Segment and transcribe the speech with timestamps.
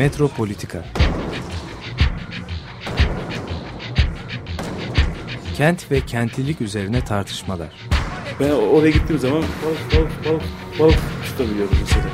[0.00, 0.84] Metropolitika
[5.56, 7.68] Kent ve kentlilik üzerine tartışmalar.
[8.40, 10.42] Ben oraya gittiğim zaman balık balık balık
[10.78, 12.04] balık tutabiliyorum mesela.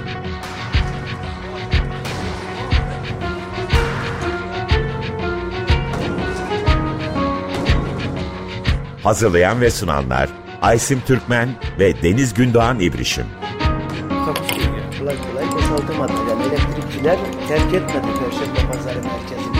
[9.03, 10.29] Hazırlayan ve sunanlar
[10.63, 11.49] Aysim Türkmen
[11.79, 13.27] ve Deniz Gündoğan İbrişim.
[14.09, 14.99] Takusuyor ya.
[14.99, 16.26] Kolay kolay boşaltamadı.
[17.07, 19.57] Elektrikçiler terk etmedi Perşembe Pazarı merkezini.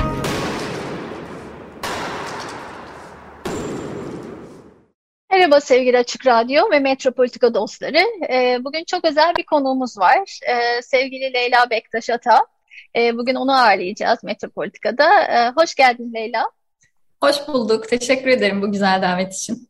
[5.31, 7.99] Merhaba sevgili Açık Radyo ve Metropolitika dostları.
[8.31, 10.41] Ee, bugün çok özel bir konuğumuz var.
[10.49, 12.47] Ee, sevgili Leyla Bektaş Ata.
[12.97, 15.09] Ee, bugün onu ağırlayacağız Metropolitika'da.
[15.57, 16.51] Hoş geldin Leyla.
[17.23, 17.89] Hoş bulduk.
[17.89, 19.69] Teşekkür ederim bu güzel davet için.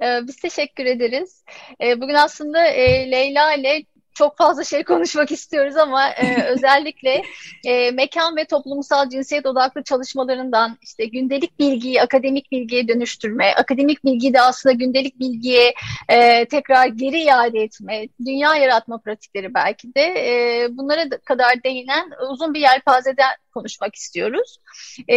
[0.00, 1.44] Biz teşekkür ederiz.
[1.96, 3.82] Bugün aslında e, Leyla ile
[4.20, 7.22] çok fazla şey konuşmak istiyoruz ama e, özellikle
[7.64, 14.34] e, mekan ve toplumsal cinsiyet odaklı çalışmalarından işte gündelik bilgiyi akademik bilgiye dönüştürme, akademik bilgiyi
[14.34, 15.74] de aslında gündelik bilgiye
[16.08, 22.10] e, tekrar geri iade etme, dünya yaratma pratikleri belki de e, bunlara da kadar değinen
[22.30, 24.56] uzun bir yelpazeden konuşmak istiyoruz.
[25.08, 25.16] E,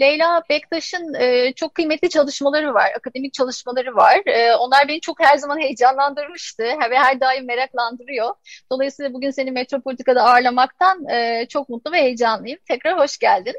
[0.00, 4.22] Leyla Bektaş'ın e, çok kıymetli çalışmaları var, akademik çalışmaları var.
[4.26, 8.34] E, onlar beni çok her zaman heyecanlandırmıştı ve her daim meraklandırıyor.
[8.72, 12.58] Dolayısıyla bugün seni Metropolitika'da ağırlamaktan e, çok mutlu ve heyecanlıyım.
[12.68, 13.54] Tekrar hoş geldin.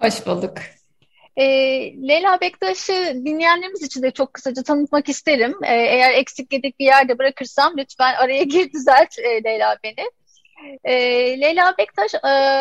[0.00, 0.58] Hoş bulduk.
[1.36, 1.44] E,
[2.08, 5.54] Leyla Bektaş'ı dinleyenlerimiz için de çok kısaca tanıtmak isterim.
[5.64, 10.10] E, eğer eksik gedik bir yerde bırakırsam lütfen araya gir düzelt e, Leyla beni.
[10.84, 10.92] E,
[11.40, 12.18] Leyla Bektaş e,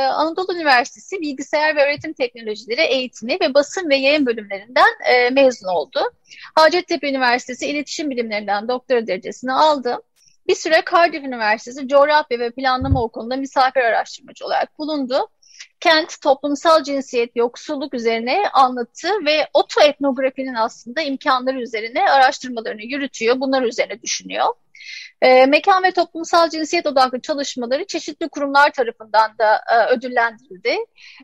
[0.07, 5.99] Anadolu Üniversitesi Bilgisayar ve Öğretim Teknolojileri Eğitimi ve Basın ve Yayın bölümlerinden e, mezun oldu.
[6.55, 9.99] Hacettepe Üniversitesi İletişim Bilimlerinden doktora derecesini aldı.
[10.47, 15.29] Bir süre Cardiff Üniversitesi Coğrafya ve Planlama Okulu'nda misafir araştırmacı olarak bulundu.
[15.79, 23.39] Kent, toplumsal cinsiyet, yoksulluk üzerine anlatı ve otoetnografinin aslında imkanları üzerine araştırmalarını yürütüyor.
[23.39, 24.45] Bunlar üzerine düşünüyor.
[25.21, 30.77] E, mekan ve toplumsal cinsiyet odaklı çalışmaları çeşitli kurumlar tarafından da e, ödüllendirildi.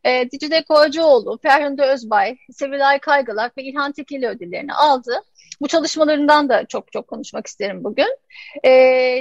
[0.03, 5.21] E, Dicle Koacıoğlu, Ferhunde Özbay, Sevilay Kaygılak ve İlhan Tekili ödüllerini aldı.
[5.61, 8.17] Bu çalışmalarından da çok çok konuşmak isterim bugün.
[8.63, 8.69] E,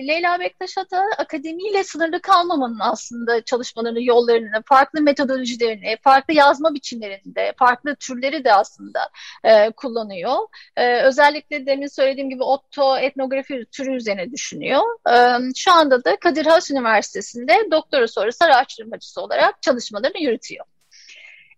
[0.09, 7.97] Leyla Bektaş Ata akademiyle sınırlı kalmamanın aslında çalışmalarını, yollarını, farklı metodolojilerini, farklı yazma biçimlerinde, farklı
[7.97, 9.01] türleri de aslında
[9.45, 10.37] e, kullanıyor.
[10.77, 14.83] E, özellikle demin söylediğim gibi otto etnografi türü üzerine düşünüyor.
[15.09, 20.65] E, şu anda da Kadir Has Üniversitesi'nde doktora sonrası araştırmacısı olarak çalışmalarını yürütüyor.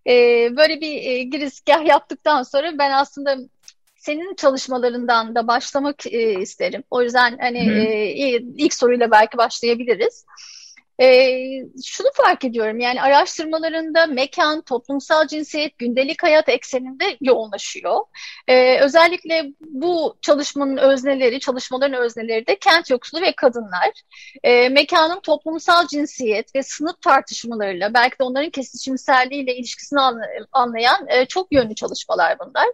[0.07, 0.13] E,
[0.57, 3.37] böyle bir e, girizgah yaptıktan sonra ben aslında
[4.03, 6.85] senin çalışmalarından da başlamak e, isterim.
[6.91, 8.13] O yüzden hani e,
[8.57, 10.25] ilk soruyla belki başlayabiliriz.
[11.01, 11.07] E,
[11.85, 18.01] şunu fark ediyorum yani araştırmalarında mekan, toplumsal cinsiyet, gündelik hayat ekseninde yoğunlaşıyor.
[18.49, 23.91] E, özellikle bu çalışmanın özneleri, çalışmaların özneleri de kent yoksulluğu ve kadınlar.
[24.43, 30.01] E, mekanın toplumsal cinsiyet ve sınıf tartışmalarıyla belki de onların kesişimselliğiyle ilişkisini
[30.53, 32.67] anlayan e, çok yönlü çalışmalar bunlar.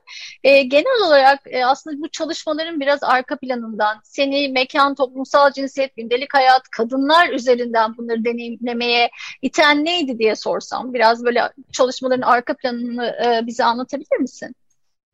[0.45, 6.35] E, genel olarak e, aslında bu çalışmaların biraz arka planından seni mekan, toplumsal cinsiyet, gündelik
[6.35, 9.10] hayat, kadınlar üzerinden bunları deneyimlemeye
[9.42, 11.42] iten neydi diye sorsam biraz böyle
[11.72, 14.54] çalışmaların arka planını e, bize anlatabilir misin?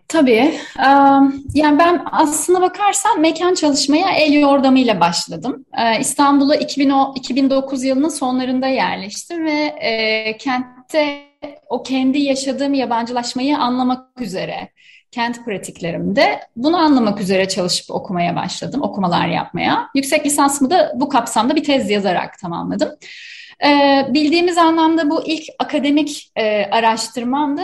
[0.09, 0.55] Tabii.
[1.55, 5.65] Yani ben aslına bakarsan mekan çalışmaya el yordamıyla başladım.
[6.01, 11.25] İstanbul'a 2009 yılının sonlarında yerleştim ve e, kentte
[11.69, 14.69] o kendi yaşadığım yabancılaşmayı anlamak üzere
[15.15, 19.89] kent pratiklerimde bunu anlamak üzere çalışıp okumaya başladım, okumalar yapmaya.
[19.95, 22.89] Yüksek lisansımı da bu kapsamda bir tez yazarak tamamladım.
[23.65, 27.59] Ee, bildiğimiz anlamda bu ilk akademik e, araştırmam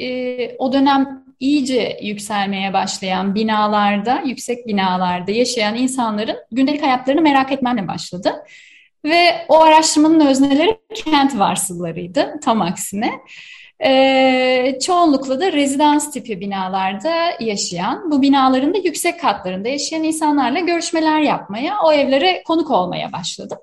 [0.00, 7.88] e, o dönem iyice yükselmeye başlayan binalarda, yüksek binalarda yaşayan insanların gündelik hayatlarını merak etmemle
[7.88, 8.32] başladı.
[9.04, 13.10] Ve o araştırmanın özneleri kent varsıllarıydı tam aksine.
[13.84, 21.20] Ee, çoğunlukla da rezidans tipi binalarda yaşayan, bu binaların da yüksek katlarında yaşayan insanlarla görüşmeler
[21.20, 23.58] yapmaya, o evlere konuk olmaya başladım.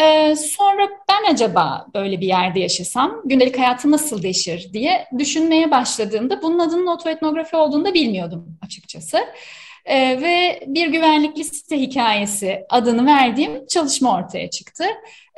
[0.00, 6.42] Ee, sonra ben acaba böyle bir yerde yaşasam gündelik hayatım nasıl değişir diye düşünmeye başladığımda
[6.42, 9.18] bunun adının otoetnografi olduğunu da bilmiyordum açıkçası.
[9.88, 14.84] Ee, ve bir güvenlikli site hikayesi adını verdiğim çalışma ortaya çıktı.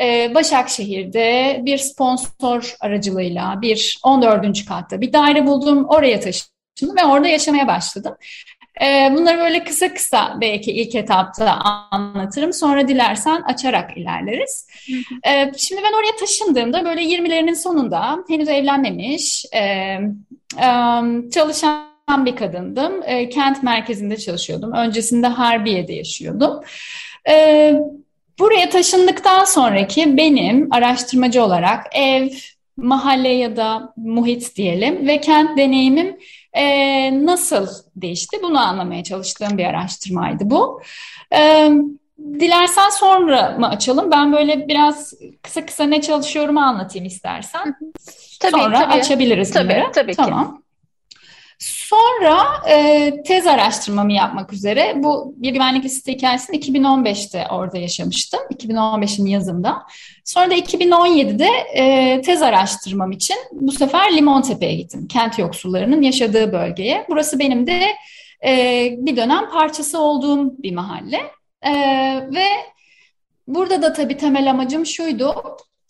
[0.03, 4.65] Ee, Başakşehir'de bir sponsor aracılığıyla bir 14.
[4.69, 8.15] katta bir daire buldum, oraya taşındım ve orada yaşamaya başladım.
[8.83, 11.53] E, bunları böyle kısa kısa belki ilk etapta
[11.91, 12.53] anlatırım.
[12.53, 14.67] Sonra dilersen açarak ilerleriz.
[15.27, 19.61] E, şimdi ben oraya taşındığımda böyle 20'lerinin sonunda henüz evlenmemiş, e,
[20.63, 20.71] e,
[22.11, 23.03] çalışan bir kadındım.
[23.05, 24.73] E, kent merkezinde çalışıyordum.
[24.73, 26.61] Öncesinde Harbiye'de yaşıyordum.
[27.29, 27.75] E,
[28.39, 32.29] buraya taşındıktan sonraki benim araştırmacı olarak ev,
[32.77, 36.17] mahalle ya da muhit diyelim ve kent deneyimim
[36.53, 36.65] e,
[37.27, 38.37] nasıl değişti?
[38.43, 40.83] Bunu anlamaya çalıştığım bir araştırmaydı bu.
[41.35, 41.71] E,
[42.19, 44.11] dilersen sonra mı açalım?
[44.11, 47.77] Ben böyle biraz kısa kısa ne çalışıyorumu anlatayım istersen.
[48.41, 48.93] Tabii, sonra tabii.
[48.93, 49.93] açabiliriz tabii, bunları.
[49.93, 50.63] Tabii tamam.
[51.61, 58.41] Sonra e, tez araştırmamı yapmak üzere bu bir güvenlik listesi hikayesini 2015'te orada yaşamıştım.
[58.55, 59.83] 2015'in yazında.
[60.25, 65.09] Sonra da 2017'de e, tez araştırmam için bu sefer Limontepe'ye gittim.
[65.09, 67.07] Kent yoksullarının yaşadığı bölgeye.
[67.09, 67.81] Burası benim de
[68.47, 71.21] e, bir dönem parçası olduğum bir mahalle.
[71.63, 71.73] E,
[72.35, 72.47] ve
[73.47, 75.35] burada da tabii temel amacım şuydu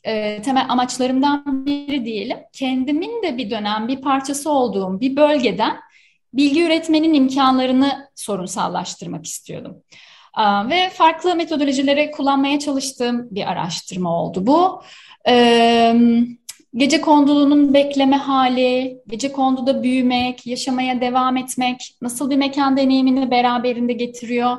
[0.04, 2.38] e, temel amaçlarımdan biri diyelim.
[2.52, 5.76] Kendimin de bir dönem bir parçası olduğum bir bölgeden
[6.34, 9.82] bilgi üretmenin imkanlarını sorunsallaştırmak istiyordum.
[10.70, 14.82] Ve farklı metodolojileri kullanmaya çalıştığım bir araştırma oldu bu.
[16.74, 23.92] Gece konduluğunun bekleme hali, gece konduda büyümek, yaşamaya devam etmek, nasıl bir mekan deneyimini beraberinde
[23.92, 24.58] getiriyor.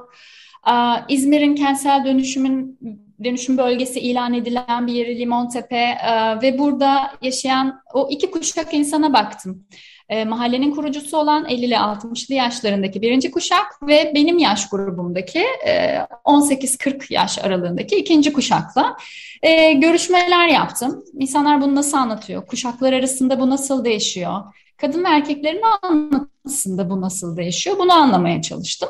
[1.10, 2.80] İzmir'in kentsel dönüşümün
[3.24, 5.98] dönüşüm bölgesi ilan edilen bir yeri Limontepe
[6.44, 9.66] ve burada yaşayan o iki kuşak insana baktım
[10.12, 17.14] e, mahallenin kurucusu olan 50'li 60'lı yaşlarındaki birinci kuşak ve benim yaş grubumdaki e, 18-40
[17.14, 18.98] yaş aralığındaki ikinci kuşakla
[19.42, 21.04] e, görüşmeler yaptım.
[21.20, 22.48] İnsanlar bunu nasıl anlatıyor?
[22.48, 24.42] Kuşaklar arasında bu nasıl değişiyor?
[24.78, 27.78] Kadın ve erkeklerin anlatısında bu nasıl değişiyor?
[27.80, 28.90] Bunu anlamaya çalıştım.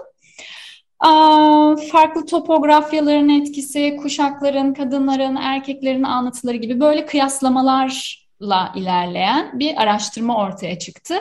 [1.92, 10.80] Farklı topografyaların etkisi, kuşakların, kadınların, erkeklerin anlatıları gibi böyle kıyaslamalar la ilerleyen bir araştırma ortaya
[10.80, 11.16] çıktı.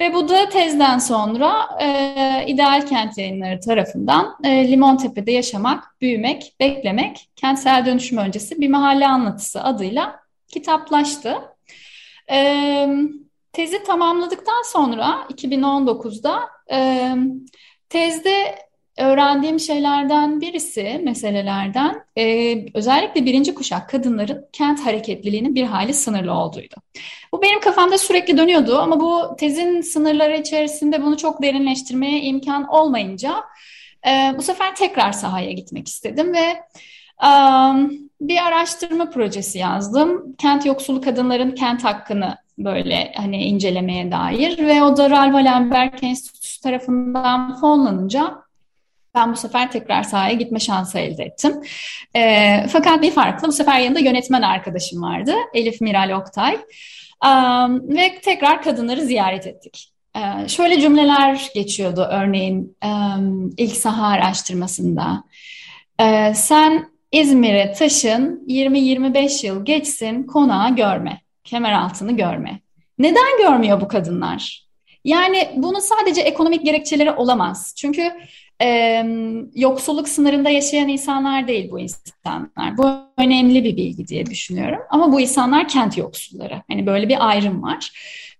[0.00, 7.30] Ve bu da tezden sonra e, İdeal Kent Yayınları tarafından e, Limontepe'de yaşamak, büyümek, beklemek,
[7.36, 11.36] kentsel dönüşüm öncesi bir mahalle anlatısı adıyla kitaplaştı.
[12.30, 12.88] E,
[13.52, 16.40] tezi tamamladıktan sonra 2019'da
[16.72, 17.10] e,
[17.88, 18.69] tezde
[19.00, 26.74] öğrendiğim şeylerden birisi, meselelerden e, özellikle birinci kuşak kadınların kent hareketliliğinin bir hali sınırlı olduğuydu.
[27.32, 33.34] Bu benim kafamda sürekli dönüyordu ama bu tezin sınırları içerisinde bunu çok derinleştirmeye imkan olmayınca
[34.06, 36.62] e, bu sefer tekrar sahaya gitmek istedim ve
[37.26, 37.30] e,
[38.20, 40.36] bir araştırma projesi yazdım.
[40.38, 46.60] Kent yoksulu kadınların kent hakkını böyle hani incelemeye dair ve o da Ralph Wallenberg Enstitüsü
[46.60, 48.49] tarafından fonlanınca
[49.14, 51.60] ben bu sefer tekrar sahaya gitme şansı elde ettim.
[52.16, 55.34] E, fakat bir farklı bu sefer yanında yönetmen arkadaşım vardı.
[55.54, 56.58] Elif Miral Oktay.
[57.24, 59.92] Um, ve tekrar kadınları ziyaret ettik.
[60.16, 65.24] Ee, şöyle cümleler geçiyordu örneğin um, ilk saha araştırmasında.
[66.00, 72.60] Ee, sen İzmir'e taşın 20-25 yıl geçsin konağı görme, kemer altını görme.
[72.98, 74.66] Neden görmüyor bu kadınlar?
[75.04, 77.74] Yani bunu sadece ekonomik gerekçeleri olamaz.
[77.76, 78.12] Çünkü
[78.62, 79.04] e,
[79.54, 82.76] yoksulluk sınırında yaşayan insanlar değil bu insanlar.
[82.76, 84.80] Bu önemli bir bilgi diye düşünüyorum.
[84.90, 86.62] Ama bu insanlar kent yoksulları.
[86.68, 87.92] Hani böyle bir ayrım var.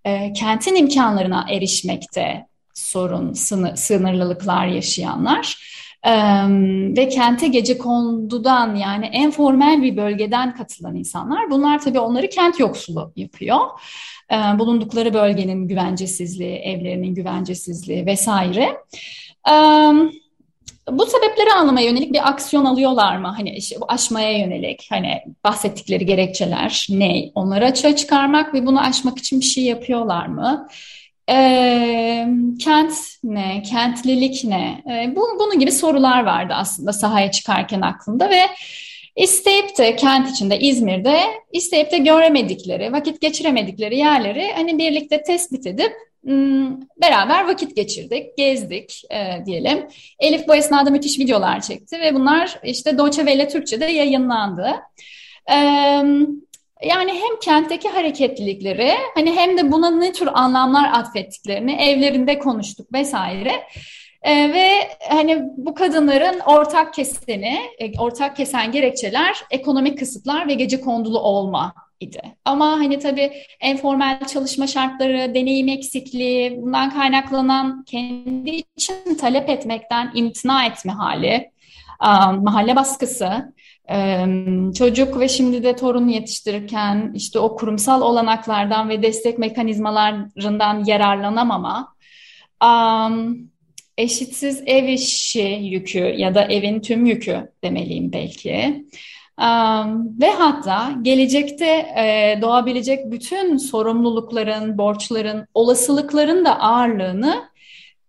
[0.05, 5.57] E, kentin imkanlarına erişmekte sorun, sınır, sınırlılıklar yaşayanlar.
[6.07, 6.13] Ee,
[6.97, 11.51] ve kente gece kondudan yani en formel bir bölgeden katılan insanlar.
[11.51, 13.61] Bunlar tabii onları kent yoksulu yapıyor.
[14.33, 18.77] Ee, bulundukları bölgenin güvencesizliği, evlerinin güvencesizliği vesaire.
[20.91, 23.29] Bu sebepleri anlamaya yönelik bir aksiyon alıyorlar mı?
[23.37, 27.31] Hani bu aşmaya yönelik hani bahsettikleri gerekçeler ne?
[27.35, 30.69] Onları açığa çıkarmak ve bunu aşmak için bir şey yapıyorlar mı?
[31.31, 32.27] Ee,
[32.61, 32.93] kent
[33.25, 33.63] ne?
[33.63, 34.83] Kentlilik ne?
[34.91, 38.41] Ee, bu, bunun gibi sorular vardı aslında sahaya çıkarken aklımda ve
[39.17, 41.21] isteyip de kent içinde İzmir'de
[41.53, 45.93] isteyip de göremedikleri, vakit geçiremedikleri yerleri hani birlikte tespit edip
[47.01, 49.87] beraber vakit geçirdik, gezdik e, diyelim.
[50.19, 54.75] Elif bu esnada müthiş videolar çekti ve bunlar işte Deutsche Welle Türkçe'de yayınlandı.
[55.51, 55.55] E,
[56.85, 63.53] yani hem kentteki hareketlilikleri hani hem de buna ne tür anlamlar atfettiklerini evlerinde konuştuk vesaire.
[64.23, 64.71] E, ve
[65.09, 71.75] hani bu kadınların ortak keseni, e, ortak kesen gerekçeler ekonomik kısıtlar ve gece kondulu olma
[72.01, 72.23] idi.
[72.45, 73.33] Ama hani tabii
[73.65, 81.51] informal çalışma şartları, deneyim eksikliği, bundan kaynaklanan kendi için talep etmekten imtina etme hali,
[82.41, 83.53] mahalle baskısı,
[84.79, 91.95] çocuk ve şimdi de torun yetiştirirken işte o kurumsal olanaklardan ve destek mekanizmalarından yararlanamama,
[94.01, 98.85] eşitsiz ev işi yükü ya da evin tüm yükü demeliyim belki.
[100.21, 101.67] Ve hatta gelecekte
[101.97, 107.51] e, doğabilecek bütün sorumlulukların, borçların, olasılıkların da ağırlığını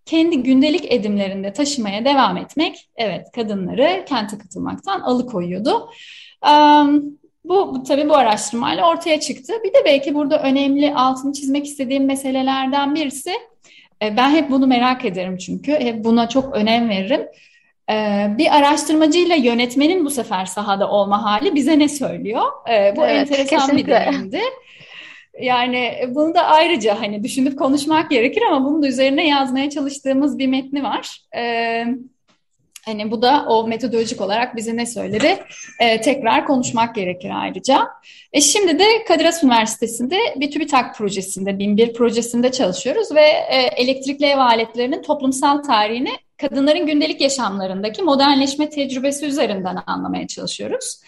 [0.06, 5.90] kendi gündelik edimlerinde taşımaya devam etmek, evet kadınları kente katılmaktan alıkoyuyordu.
[7.46, 9.54] Bu, bu tabii bu araştırmayla ortaya çıktı.
[9.64, 13.32] Bir de belki burada önemli altını çizmek istediğim meselelerden birisi,
[14.02, 17.22] ben hep bunu merak ederim çünkü, hep buna çok önem veririm.
[17.92, 22.44] E, bir araştırmacıyla yönetmenin bu sefer sahada olma hali bize ne söylüyor?
[22.70, 23.94] E, bu evet, enteresan kesinlikle.
[23.94, 24.42] bir deneyimdi.
[25.42, 30.48] Yani bunu da ayrıca hani düşünüp konuşmak gerekir ama bunun da üzerine yazmaya çalıştığımız bir
[30.48, 31.22] metni var.
[31.36, 31.86] Ee,
[32.86, 35.38] hani bu da o metodolojik olarak bize ne söyledi
[35.80, 37.88] ee, tekrar konuşmak gerekir ayrıca.
[38.34, 44.26] E şimdi de Kadir Has Üniversitesi'nde bir TÜBİTAK projesinde, BİM1 projesinde çalışıyoruz ve e, elektrikli
[44.26, 46.12] ev aletlerinin toplumsal tarihini
[46.42, 51.02] kadınların gündelik yaşamlarındaki modernleşme tecrübesi üzerinden anlamaya çalışıyoruz.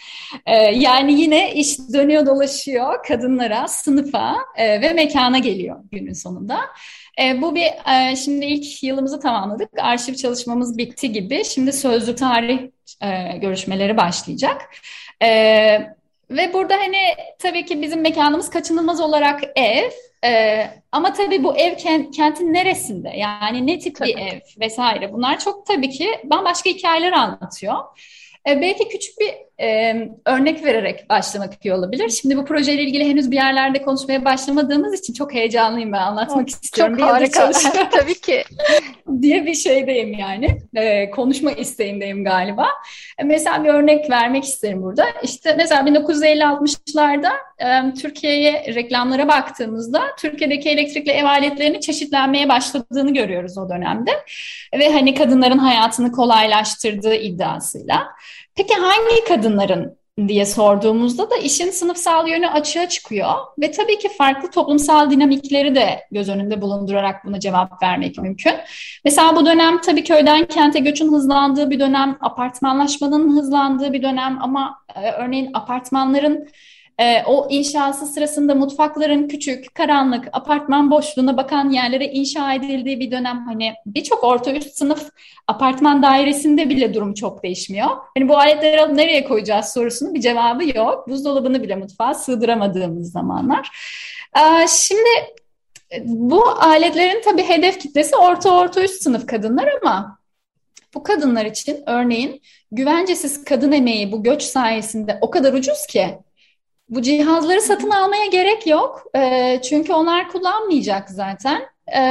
[0.46, 6.60] Ee, yani yine iş dönüyor dolaşıyor kadınlara, sınıfa e, ve mekana geliyor günün sonunda.
[7.22, 9.70] E, bu bir e, şimdi ilk yılımızı tamamladık.
[9.82, 11.46] Arşiv çalışmamız bitti gibi.
[11.46, 12.60] Şimdi sözlü tarih
[13.02, 14.62] e, görüşmeleri başlayacak.
[15.22, 15.30] E,
[16.30, 16.98] ve burada hani
[17.40, 19.92] tabii ki bizim mekanımız kaçınılmaz olarak ev.
[20.24, 21.78] Ee, ama tabii bu ev
[22.12, 23.10] kentin neresinde?
[23.10, 24.10] Yani ne tip tabii.
[24.10, 25.14] bir ev vesaire.
[25.14, 27.76] Bunlar çok tabii ki bambaşka hikayeler anlatıyor.
[28.48, 29.96] Ee, belki küçük bir e,
[30.26, 32.10] örnek vererek başlamak iyi olabilir.
[32.10, 36.64] Şimdi bu projeyle ilgili henüz bir yerlerde konuşmaya başlamadığımız için çok heyecanlıyım ben anlatmak çok,
[36.64, 36.98] istiyorum.
[36.98, 37.52] Çok harika.
[37.92, 38.44] Tabii ki.
[39.22, 40.58] diye bir şeydeyim yani.
[40.76, 42.68] E, konuşma isteğindeyim galiba.
[43.20, 45.06] E, mesela bir örnek vermek isterim burada.
[45.24, 53.70] İşte mesela 1950-60'larda e, Türkiye'ye reklamlara baktığımızda Türkiye'deki elektrikli ev aletlerinin çeşitlenmeye başladığını görüyoruz o
[53.70, 54.12] dönemde.
[54.80, 58.08] Ve hani kadınların hayatını kolaylaştırdığı iddiasıyla.
[58.56, 64.52] Peki hangi kadınların diye sorduğumuzda da işin sınıfsal yönü açığa çıkıyor ve tabii ki farklı
[64.52, 68.54] toplumsal dinamikleri de göz önünde bulundurarak buna cevap vermek mümkün.
[69.06, 74.78] Mesela bu dönem tabii köyden kente göçün hızlandığı bir dönem, apartmanlaşmanın hızlandığı bir dönem ama
[74.96, 76.48] e, örneğin apartmanların
[77.00, 83.46] e, o inşası sırasında mutfakların küçük, karanlık, apartman boşluğuna bakan yerlere inşa edildiği bir dönem
[83.48, 85.10] hani birçok orta üst sınıf
[85.48, 87.90] apartman dairesinde bile durum çok değişmiyor.
[88.18, 91.10] Hani bu aletleri alıp nereye koyacağız sorusunun bir cevabı yok.
[91.10, 93.70] Buzdolabını bile mutfağa sığdıramadığımız zamanlar.
[94.38, 95.10] E, şimdi
[96.04, 100.20] bu aletlerin tabii hedef kitlesi orta orta üst sınıf kadınlar ama
[100.94, 106.18] bu kadınlar için örneğin güvencesiz kadın emeği bu göç sayesinde o kadar ucuz ki
[106.96, 109.04] bu cihazları satın almaya gerek yok.
[109.16, 111.62] E, çünkü onlar kullanmayacak zaten.
[111.96, 112.02] E,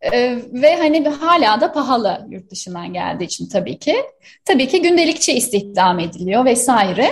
[0.00, 3.96] e, ve hani hala da pahalı yurt dışından geldiği için tabii ki.
[4.44, 7.10] Tabii ki gündelikçi istihdam ediliyor vesaire.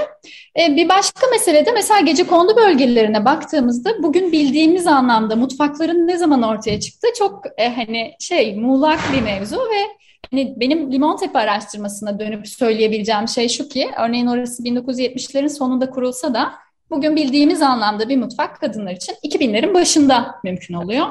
[0.60, 6.18] E, bir başka mesele de mesela gece kondu bölgelerine baktığımızda bugün bildiğimiz anlamda mutfakların ne
[6.18, 12.18] zaman ortaya çıktı çok e, hani şey muğlak bir mevzu ve Hani benim Limontepe araştırmasına
[12.20, 16.52] dönüp söyleyebileceğim şey şu ki, örneğin orası 1970'lerin sonunda kurulsa da
[16.90, 21.06] bugün bildiğimiz anlamda bir mutfak kadınlar için 2000'lerin başında mümkün oluyor.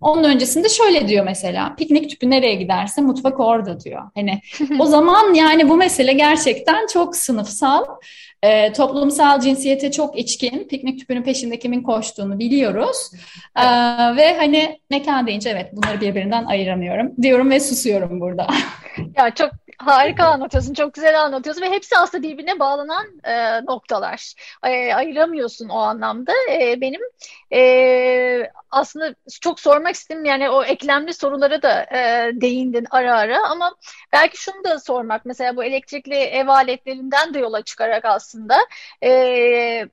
[0.00, 4.02] Onun öncesinde şöyle diyor mesela, piknik tüpü nereye giderse mutfak orada diyor.
[4.14, 4.40] Hani
[4.78, 7.84] o zaman yani bu mesele gerçekten çok sınıfsal,
[8.42, 13.10] e, toplumsal cinsiyete çok içkin, piknik tüpünün peşinde kimin koştuğunu biliyoruz.
[13.56, 13.64] E,
[14.16, 18.46] ve hani mekan deyince evet bunları birbirinden ayıramıyorum diyorum ve susuyorum burada.
[19.16, 19.50] Ya çok
[19.84, 24.34] harika anlatıyorsun, çok güzel anlatıyorsun ve hepsi aslında birbirine bağlanan e, noktalar.
[24.64, 26.32] E, ayıramıyorsun o anlamda.
[26.52, 27.00] E, benim
[27.52, 33.74] e, aslında çok sormak istedim yani o eklemli sorulara da e, değindin ara ara ama
[34.12, 38.56] belki şunu da sormak mesela bu elektrikli ev aletlerinden de yola çıkarak aslında
[39.04, 39.88] e,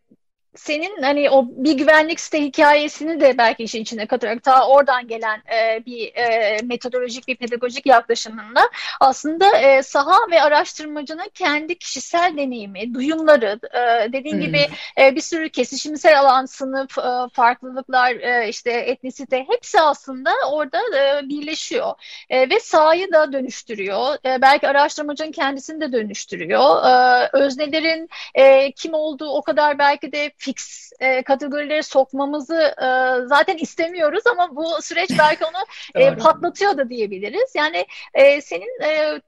[0.59, 5.43] senin hani o bir güvenlik site hikayesini de belki işin içine katarak ta oradan gelen
[5.53, 8.61] e, bir e, metodolojik bir pedagojik yaklaşımında
[8.99, 14.41] aslında e, saha ve araştırmacının kendi kişisel deneyimi, duyumları, e, dediğin hmm.
[14.41, 14.67] gibi
[15.01, 21.29] e, bir sürü kesişimsel alan, sınıf, e, farklılıklar, e, işte etnisite hepsi aslında orada e,
[21.29, 21.93] birleşiyor
[22.29, 24.15] e, ve sahayı da dönüştürüyor.
[24.25, 26.85] E, belki araştırmacının kendisini de dönüştürüyor.
[26.85, 32.87] E, öznelerin e, kim olduğu o kadar belki de fix e, kategorilere sokmamızı e,
[33.27, 37.55] zaten istemiyoruz ama bu süreç belki onu e, patlatıyor da diyebiliriz.
[37.55, 39.21] Yani e, senin e,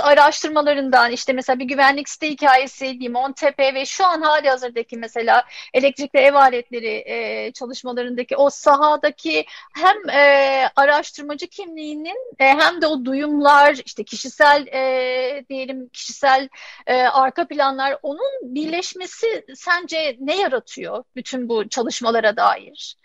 [0.00, 5.44] araştırmalarından işte mesela bir güvenlik site hikayesi Limontepe ve şu an hali hazırdaki mesela
[5.74, 9.44] elektrikli ev aletleri e, çalışmalarındaki o sahadaki
[9.74, 16.48] hem e, araştırmacı kimliğinin e, hem de o duyumlar işte kişisel e, diyelim kişisel
[16.86, 22.96] e, arka planlar onun birleşmesi sence ne yaratıyor bütün bu çalışmalara dair?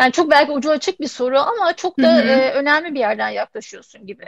[0.00, 2.28] Yani çok belki ucu açık bir soru ama çok da hı hı.
[2.28, 4.24] E, önemli bir yerden yaklaşıyorsun gibi.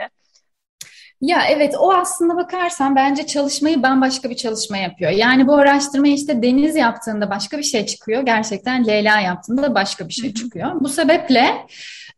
[1.21, 5.11] Ya evet o aslında bakarsan bence çalışmayı bambaşka bir çalışma yapıyor.
[5.11, 8.21] Yani bu araştırmayı işte Deniz yaptığında başka bir şey çıkıyor.
[8.21, 10.71] Gerçekten Leyla yaptığında başka bir şey çıkıyor.
[10.79, 11.67] Bu sebeple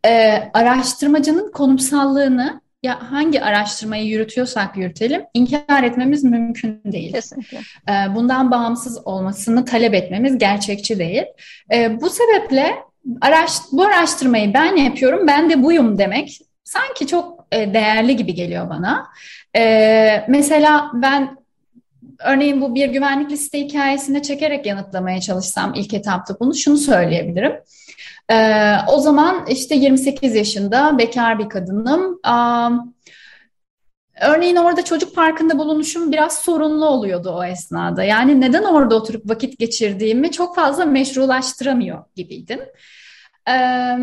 [0.05, 7.13] e, araştırmacının konumsallığını ya hangi araştırmayı yürütüyorsak yürütelim inkar etmemiz mümkün değil.
[7.13, 7.57] Kesinlikle.
[7.89, 11.23] E, bundan bağımsız olmasını talep etmemiz gerçekçi değil.
[11.73, 12.75] E, bu sebeple
[13.21, 18.69] araş, bu araştırmayı ben yapıyorum, ben de buyum demek sanki çok e, değerli gibi geliyor
[18.69, 19.07] bana.
[19.57, 21.37] E, mesela ben
[22.19, 27.53] örneğin bu bir güvenlik liste hikayesinde çekerek yanıtlamaya çalışsam ilk etapta bunu şunu söyleyebilirim.
[28.31, 32.19] Ee, o zaman işte 28 yaşında bekar bir kadınım.
[32.27, 32.95] Um,
[34.21, 38.03] örneğin orada çocuk parkında bulunuşum biraz sorunlu oluyordu o esnada.
[38.03, 42.59] Yani neden orada oturup vakit geçirdiğimi çok fazla meşrulaştıramıyor gibiydim.
[43.49, 43.97] Ee,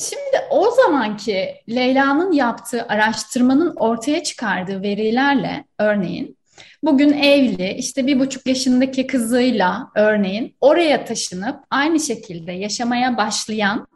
[0.00, 6.36] Şimdi o zamanki Leyla'nın yaptığı araştırmanın ortaya çıkardığı verilerle örneğin
[6.82, 13.86] bugün evli işte bir buçuk yaşındaki kızıyla örneğin oraya taşınıp aynı şekilde yaşamaya başlayan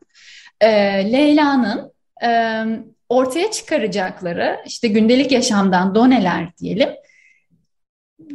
[0.60, 0.68] e,
[1.12, 1.92] Leyla'nın
[2.24, 2.62] e,
[3.08, 6.88] ortaya çıkaracakları işte gündelik yaşamdan doneler diyelim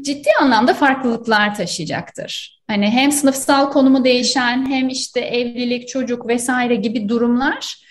[0.01, 2.62] ciddi anlamda farklılıklar taşıyacaktır.
[2.67, 7.88] Hani hem sınıfsal konumu değişen hem işte evlilik, çocuk vesaire gibi durumlar.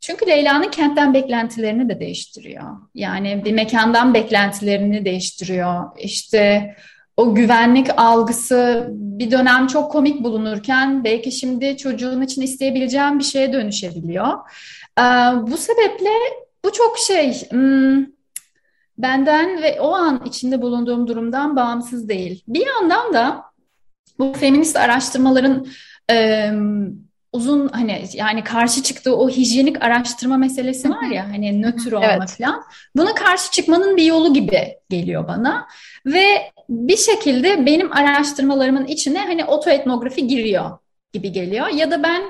[0.00, 2.76] Çünkü Leyla'nın kentten beklentilerini de değiştiriyor.
[2.94, 5.84] Yani bir mekandan beklentilerini değiştiriyor.
[5.98, 6.74] İşte
[7.16, 13.52] o güvenlik algısı bir dönem çok komik bulunurken belki şimdi çocuğun için isteyebileceğim bir şeye
[13.52, 14.38] dönüşebiliyor.
[15.42, 16.10] Bu sebeple
[16.64, 18.06] bu çok şey hmm,
[18.98, 22.44] benden ve o an içinde bulunduğum durumdan bağımsız değil.
[22.48, 23.42] Bir yandan da
[24.18, 25.66] bu feminist araştırmaların
[27.36, 32.36] uzun hani yani karşı çıktığı o hijyenik araştırma meselesi var ya hani nötr olma evet.
[32.38, 32.62] falan.
[32.96, 35.66] Buna karşı çıkmanın bir yolu gibi geliyor bana
[36.06, 40.70] ve bir şekilde benim araştırmalarımın içine hani otoetnografi giriyor
[41.12, 42.22] gibi geliyor ya da ben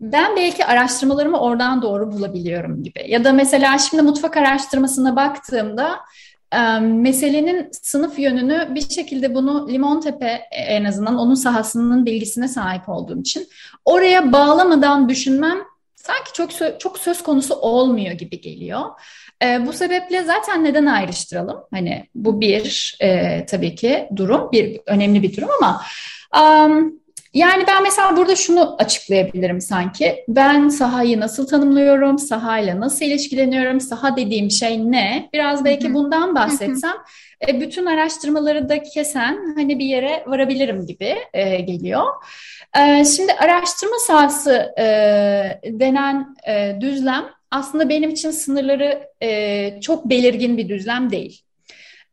[0.00, 3.04] ben belki araştırmalarımı oradan doğru bulabiliyorum gibi.
[3.08, 6.00] Ya da mesela şimdi mutfak araştırmasına baktığımda
[6.80, 13.48] meselenin sınıf yönünü bir şekilde bunu Limontepe en azından onun sahasının bilgisine sahip olduğum için
[13.84, 15.58] oraya bağlamadan düşünmem
[15.96, 18.80] sanki çok çok söz konusu olmuyor gibi geliyor.
[19.42, 21.60] E, bu sebeple zaten neden ayrıştıralım?
[21.70, 25.82] Hani bu bir e, tabii ki durum, bir önemli bir durum ama
[26.36, 26.99] um,
[27.34, 30.24] yani ben mesela burada şunu açıklayabilirim sanki.
[30.28, 35.28] Ben sahayı nasıl tanımlıyorum, sahayla nasıl ilişkileniyorum, saha dediğim şey ne?
[35.32, 36.94] Biraz belki bundan bahsetsem
[37.48, 42.04] e, bütün araştırmaları da kesen hani bir yere varabilirim gibi e, geliyor.
[42.78, 44.84] E, şimdi araştırma sahası e,
[45.64, 51.42] denen e, düzlem aslında benim için sınırları e, çok belirgin bir düzlem değil.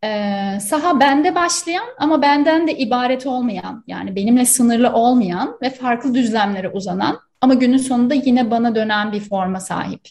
[0.04, 6.14] Ee, saha bende başlayan ama benden de ibaret olmayan yani benimle sınırlı olmayan ve farklı
[6.14, 10.02] düzlemlere uzanan ama günün sonunda yine bana dönen bir forma sahip.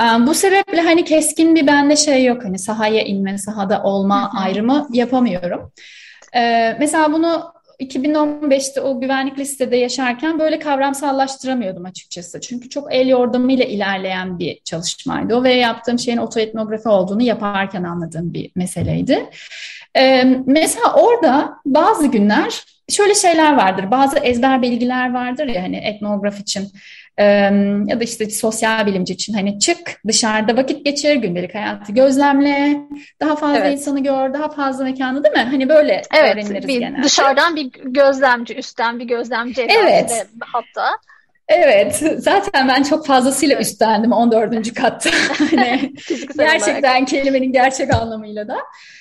[0.00, 4.88] Ee, bu sebeple hani keskin bir bende şey yok hani sahaya inme, sahada olma ayrımı
[4.92, 5.72] yapamıyorum.
[6.36, 12.40] Ee, mesela bunu 2015'te o güvenlik listede yaşarken böyle kavramsallaştıramıyordum açıkçası.
[12.40, 18.34] Çünkü çok el yordamıyla ilerleyen bir çalışmaydı o ve yaptığım şeyin otoetnografi olduğunu yaparken anladığım
[18.34, 19.30] bir meseleydi.
[19.96, 23.90] Ee, mesela orada bazı günler şöyle şeyler vardır.
[23.90, 26.68] Bazı ezber bilgiler vardır ya hani etnograf için
[27.18, 27.24] e,
[27.86, 32.76] ya da işte sosyal bilimci için hani çık dışarıda vakit geçir, gündelik hayatı gözlemle,
[33.20, 33.72] daha fazla evet.
[33.72, 35.50] insanı gör, daha fazla mekanı değil mi?
[35.50, 37.02] Hani böyle evet, öğreniriz bir, genelde.
[37.02, 40.26] Dışarıdan bir gözlemci, üstten bir gözlemci evet.
[40.40, 40.90] hatta.
[41.48, 43.66] Evet, zaten ben çok fazlasıyla evet.
[43.66, 44.74] üstlendim 14.
[44.74, 45.10] katta.
[45.50, 45.92] hani
[46.38, 48.56] gerçekten kelimenin gerçek anlamıyla da.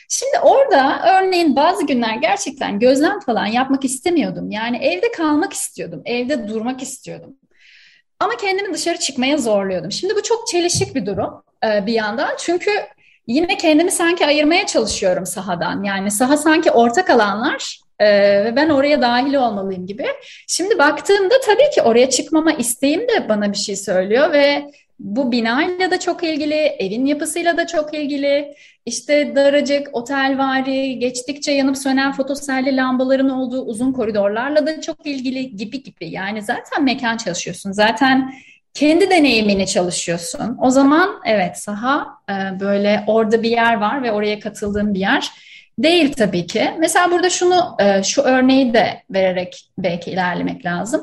[0.09, 4.51] Şimdi orada örneğin bazı günler gerçekten gözlem falan yapmak istemiyordum.
[4.51, 7.37] Yani evde kalmak istiyordum, evde durmak istiyordum.
[8.19, 9.91] Ama kendimi dışarı çıkmaya zorluyordum.
[9.91, 12.29] Şimdi bu çok çelişik bir durum e, bir yandan.
[12.39, 12.71] Çünkü
[13.27, 15.83] yine kendimi sanki ayırmaya çalışıyorum sahadan.
[15.83, 20.05] Yani saha sanki ortak alanlar Ee, ve ben oraya dahil olmalıyım gibi.
[20.47, 24.65] Şimdi baktığımda tabii ki oraya çıkmama isteğim de bana bir şey söylüyor ve
[24.99, 28.55] bu binayla da çok ilgili, evin yapısıyla da çok ilgili.
[28.85, 35.83] İşte daracık, otelvari, geçtikçe yanıp sönen fotoselli lambaların olduğu uzun koridorlarla da çok ilgili gibi
[35.83, 36.09] gibi.
[36.09, 37.71] Yani zaten mekan çalışıyorsun.
[37.71, 38.33] Zaten
[38.73, 40.57] kendi deneyimini çalışıyorsun.
[40.61, 45.31] O zaman evet saha e, böyle orada bir yer var ve oraya katıldığım bir yer
[45.79, 46.71] değil tabii ki.
[46.79, 51.01] Mesela burada şunu e, şu örneği de vererek belki ilerlemek lazım.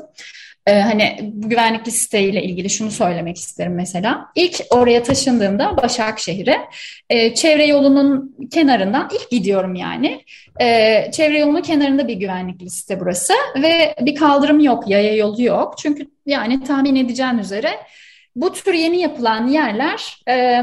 [0.67, 4.27] Ee, hani güvenlikli siteyle ilgili şunu söylemek isterim mesela.
[4.35, 6.57] İlk oraya taşındığımda Başakşehir'e
[7.09, 10.25] e, çevre yolunun kenarından ilk gidiyorum yani.
[10.61, 15.77] E, çevre yolunun kenarında bir güvenlikli site burası ve bir kaldırım yok, yaya yolu yok.
[15.77, 17.69] Çünkü yani tahmin edeceğin üzere
[18.35, 20.61] bu tür yeni yapılan yerler e,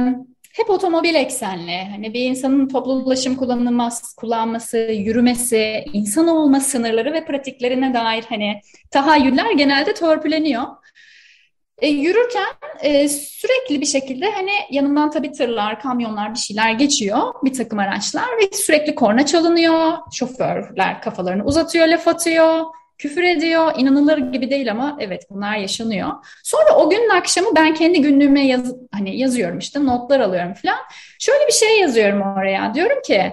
[0.58, 1.84] hep otomobil eksenli.
[1.90, 8.60] Hani bir insanın toplu ulaşım kullanılmaz, kullanması, yürümesi, insan olma sınırları ve pratiklerine dair hani
[8.90, 10.64] tahayyüller genelde törpüleniyor.
[11.78, 12.46] E, yürürken
[12.80, 18.28] e, sürekli bir şekilde hani yanımdan tabii tırlar, kamyonlar bir şeyler geçiyor, bir takım araçlar
[18.42, 19.92] ve sürekli korna çalınıyor.
[20.12, 22.64] Şoförler kafalarını uzatıyor, laf atıyor
[22.98, 23.72] küfür ediyor.
[23.78, 26.10] İnanılır gibi değil ama evet bunlar yaşanıyor.
[26.44, 30.78] Sonra o günün akşamı ben kendi günlüğüme yaz, hani yazıyorum işte notlar alıyorum falan.
[31.18, 32.74] Şöyle bir şey yazıyorum oraya.
[32.74, 33.32] Diyorum ki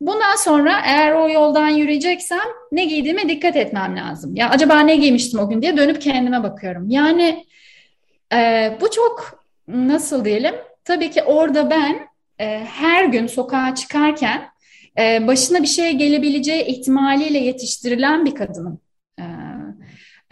[0.00, 4.36] bundan sonra eğer o yoldan yürüyeceksem ne giydiğime dikkat etmem lazım.
[4.36, 6.90] Ya acaba ne giymiştim o gün diye dönüp kendime bakıyorum.
[6.90, 7.46] Yani
[8.32, 10.54] e, bu çok nasıl diyelim?
[10.84, 12.08] Tabii ki orada ben
[12.40, 14.42] e, her gün sokağa çıkarken
[14.98, 18.80] e, başına bir şey gelebileceği ihtimaliyle yetiştirilen bir kadınım.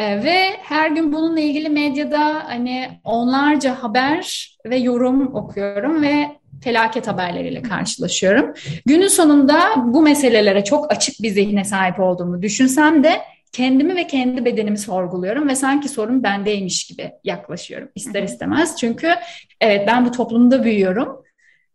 [0.00, 6.26] Ee, e, ve her gün bununla ilgili medyada hani onlarca haber ve yorum okuyorum ve
[6.64, 8.54] felaket haberleriyle karşılaşıyorum.
[8.86, 13.20] Günün sonunda bu meselelere çok açık bir zihne sahip olduğumu düşünsem de
[13.52, 18.76] kendimi ve kendi bedenimi sorguluyorum ve sanki sorun bendeymiş gibi yaklaşıyorum ister istemez.
[18.76, 19.14] Çünkü
[19.60, 21.22] evet ben bu toplumda büyüyorum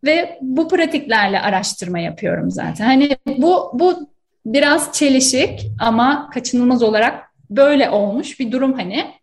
[0.04, 2.84] ve bu pratiklerle araştırma yapıyorum zaten.
[2.84, 4.10] Hani bu bu
[4.46, 9.14] biraz çelişik ama kaçınılmaz olarak böyle olmuş bir durum hani.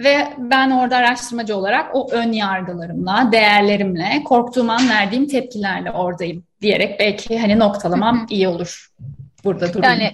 [0.00, 7.00] Ve ben orada araştırmacı olarak o ön yargılarımla, değerlerimle, korktuğum an verdiğim tepkilerle oradayım diyerek
[7.00, 8.88] belki hani noktalamam iyi olur
[9.44, 10.00] burada durayım.
[10.00, 10.12] Yani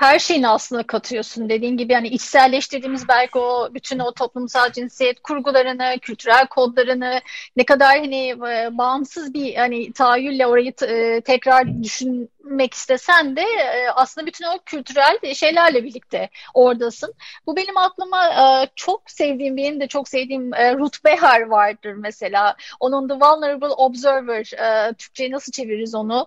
[0.00, 1.48] her şeyini aslında katıyorsun.
[1.48, 7.20] Dediğin gibi yani içselleştirdiğimiz belki o bütün o toplumsal cinsiyet kurgularını, kültürel kodlarını
[7.56, 13.88] ne kadar hani e, bağımsız bir hani tahayyülle orayı e, tekrar düşünmek istesen de e,
[13.88, 17.14] aslında bütün o kültürel şeylerle birlikte oradasın.
[17.46, 18.18] Bu benim aklıma
[18.76, 22.56] çok sevdiğim, benim de çok sevdiğim Ruth Behar vardır mesela.
[22.80, 24.44] Onun The Vulnerable Observer,
[24.98, 26.26] Türkçe'ye nasıl çeviririz onu?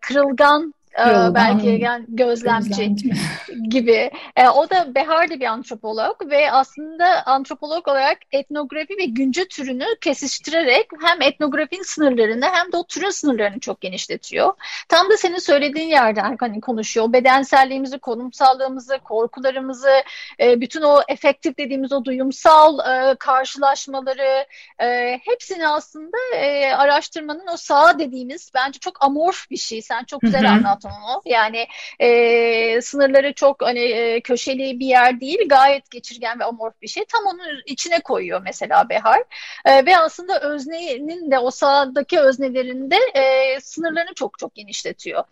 [0.00, 3.10] Kırılgan Yoldan, belki yani gözlemci, gözlemci.
[3.70, 4.10] gibi.
[4.36, 9.84] E, o da Behar da bir antropolog ve aslında antropolog olarak etnografi ve günce türünü
[10.00, 14.52] kesiştirerek hem etnografinin sınırlarını hem de o türün sınırlarını çok genişletiyor.
[14.88, 17.12] Tam da senin söylediğin yerden hani konuşuyor.
[17.12, 20.02] Bedenselliğimizi, konumsallığımızı, korkularımızı,
[20.40, 24.46] e, bütün o efektif dediğimiz o duyumsal e, karşılaşmaları
[24.82, 29.82] e, hepsini aslında e, araştırmanın o sağ dediğimiz bence çok amorf bir şey.
[29.82, 31.22] Sen çok güzel anlattın atomu.
[31.24, 31.66] Yani
[31.98, 37.04] e, sınırları çok hani e, köşeli bir yer değil, gayet geçirgen ve amorf bir şey.
[37.04, 39.22] Tam onun içine koyuyor mesela Behar.
[39.64, 45.24] E, ve aslında öznenin de o sahadaki öznelerinde e, sınırlarını çok çok genişletiyor.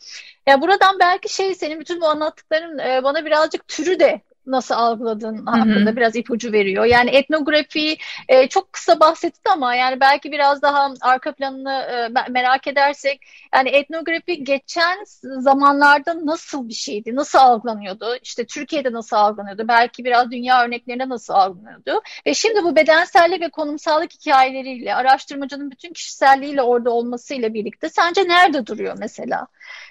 [0.47, 5.47] Ya buradan belki şey senin bütün bu anlattıkların e, bana birazcık türü de nasıl algıladığın
[5.47, 6.85] hakkında biraz ipucu veriyor.
[6.85, 7.97] Yani etnografi
[8.29, 13.21] e, çok kısa bahsetti ama yani belki biraz daha arka planını e, merak edersek
[13.55, 17.17] yani etnografi geçen zamanlarda nasıl bir şeydi?
[17.17, 18.17] Nasıl algılanıyordu?
[18.23, 19.69] İşte Türkiye'de nasıl algılanıyordu?
[19.69, 22.03] Belki biraz dünya örneklerinde nasıl algılanıyordu?
[22.27, 28.67] Ve şimdi bu bedensellik ve konumsallık hikayeleriyle araştırmacının bütün kişiselliğiyle orada olmasıyla birlikte sence nerede
[28.67, 29.47] duruyor mesela?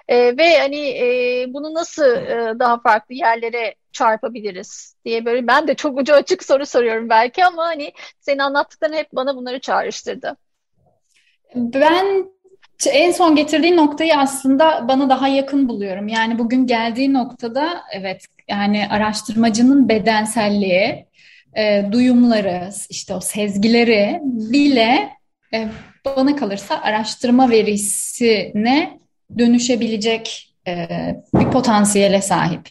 [0.07, 5.75] E, ve hani e, bunu nasıl e, daha farklı yerlere çarpabiliriz diye böyle ben de
[5.75, 10.37] çok ucu açık soru soruyorum belki ama hani senin anlattıkların hep bana bunları çağrıştırdı.
[11.55, 12.25] Ben
[12.85, 16.07] en son getirdiğin noktayı aslında bana daha yakın buluyorum.
[16.07, 21.05] Yani bugün geldiği noktada evet yani araştırmacının bedenselliği,
[21.57, 25.09] e, duyumları, işte o sezgileri bile
[25.53, 25.67] e,
[26.05, 28.99] bana kalırsa araştırma verisine
[29.37, 30.87] dönüşebilecek e,
[31.33, 32.69] bir potansiyele sahip.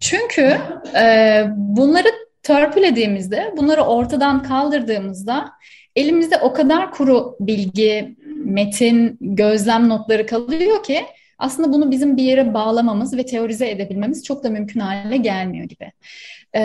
[0.00, 0.58] Çünkü
[0.96, 2.08] e, bunları
[2.42, 5.52] törpülediğimizde, bunları ortadan kaldırdığımızda
[5.96, 11.04] elimizde o kadar kuru bilgi, metin, gözlem notları kalıyor ki
[11.38, 15.92] aslında bunu bizim bir yere bağlamamız ve teorize edebilmemiz çok da mümkün hale gelmiyor gibi.
[16.54, 16.60] Ee,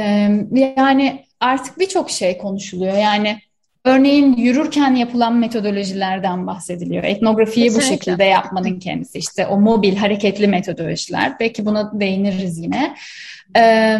[0.55, 2.97] yani artık birçok şey konuşuluyor.
[2.97, 3.37] Yani
[3.85, 7.03] örneğin yürürken yapılan metodolojilerden bahsediliyor.
[7.03, 7.87] Etnografiyi Kesinlikle.
[7.87, 9.19] bu şekilde yapmanın kendisi.
[9.19, 11.39] işte o mobil, hareketli metodolojiler.
[11.39, 12.95] Belki buna değiniriz yine.
[13.57, 13.97] Ee,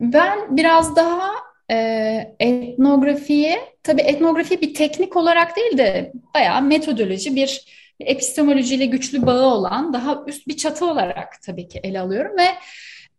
[0.00, 1.30] ben biraz daha
[1.70, 7.64] e, etnografiyi, tabii etnografi bir teknik olarak değil de bayağı metodoloji, bir
[8.00, 12.48] epistemolojiyle güçlü bağı olan daha üst bir çatı olarak tabii ki ele alıyorum ve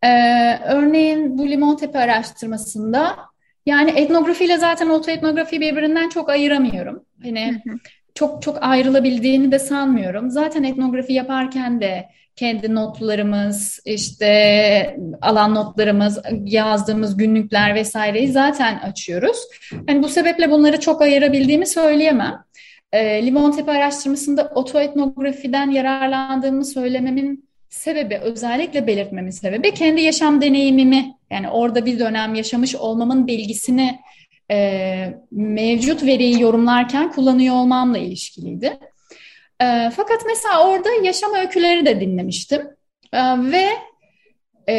[0.07, 0.11] e,
[0.65, 3.15] örneğin bu Limontepe araştırmasında
[3.65, 7.05] yani etnografiyle zaten otoetnografi birbirinden çok ayıramıyorum.
[7.23, 7.61] Hani
[8.15, 10.29] çok çok ayrılabildiğini de sanmıyorum.
[10.29, 19.37] Zaten etnografi yaparken de kendi notlarımız, işte alan notlarımız, yazdığımız günlükler vesaireyi zaten açıyoruz.
[19.87, 22.43] Yani bu sebeple bunları çok ayırabildiğimi söyleyemem.
[22.91, 31.85] E, Limontepe araştırmasında otoetnografiden yararlandığımı söylememin sebebi, özellikle belirtmemin sebebi kendi yaşam deneyimimi, yani orada
[31.85, 33.99] bir dönem yaşamış olmamın bilgisini
[34.51, 38.79] e, mevcut veriyi yorumlarken kullanıyor olmamla ilişkiliydi.
[39.61, 42.61] E, fakat mesela orada yaşam öyküleri de dinlemiştim
[43.13, 43.69] e, ve
[44.69, 44.75] e,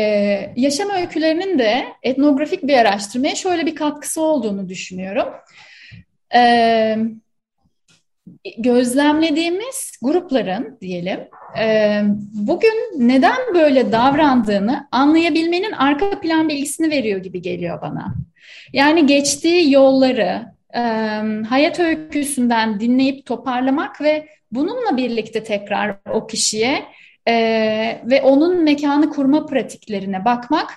[0.57, 5.29] yaşam öykülerinin de etnografik bir araştırmaya şöyle bir katkısı olduğunu düşünüyorum.
[6.35, 6.97] E,
[8.59, 11.21] gözlemlediğimiz grupların diyelim
[11.59, 12.01] e,
[12.33, 18.15] bugün neden böyle davrandığını anlayabilmenin arka plan bilgisini veriyor gibi geliyor bana.
[18.73, 20.81] Yani geçtiği yolları e,
[21.49, 26.85] hayat öyküsünden dinleyip toparlamak ve bununla birlikte tekrar o kişiye
[27.29, 27.35] e,
[28.05, 30.71] ve onun mekanı kurma pratiklerine bakmak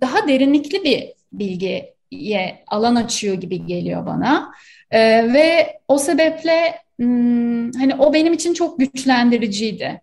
[0.00, 4.52] daha derinlikli bir bilgiye alan açıyor gibi geliyor bana.
[4.90, 10.00] E, ve o sebeple hmm, hani o benim için çok güçlendiriciydi.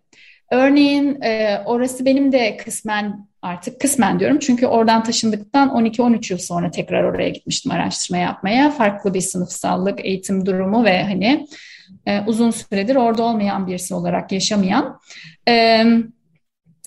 [0.51, 6.71] Örneğin e, orası benim de kısmen artık kısmen diyorum çünkü oradan taşındıktan 12-13 yıl sonra
[6.71, 8.71] tekrar oraya gitmiştim araştırma yapmaya.
[8.71, 11.47] Farklı bir sınıfsallık, eğitim durumu ve hani
[12.05, 14.99] e, uzun süredir orada olmayan birisi olarak yaşamayan
[15.47, 15.83] e,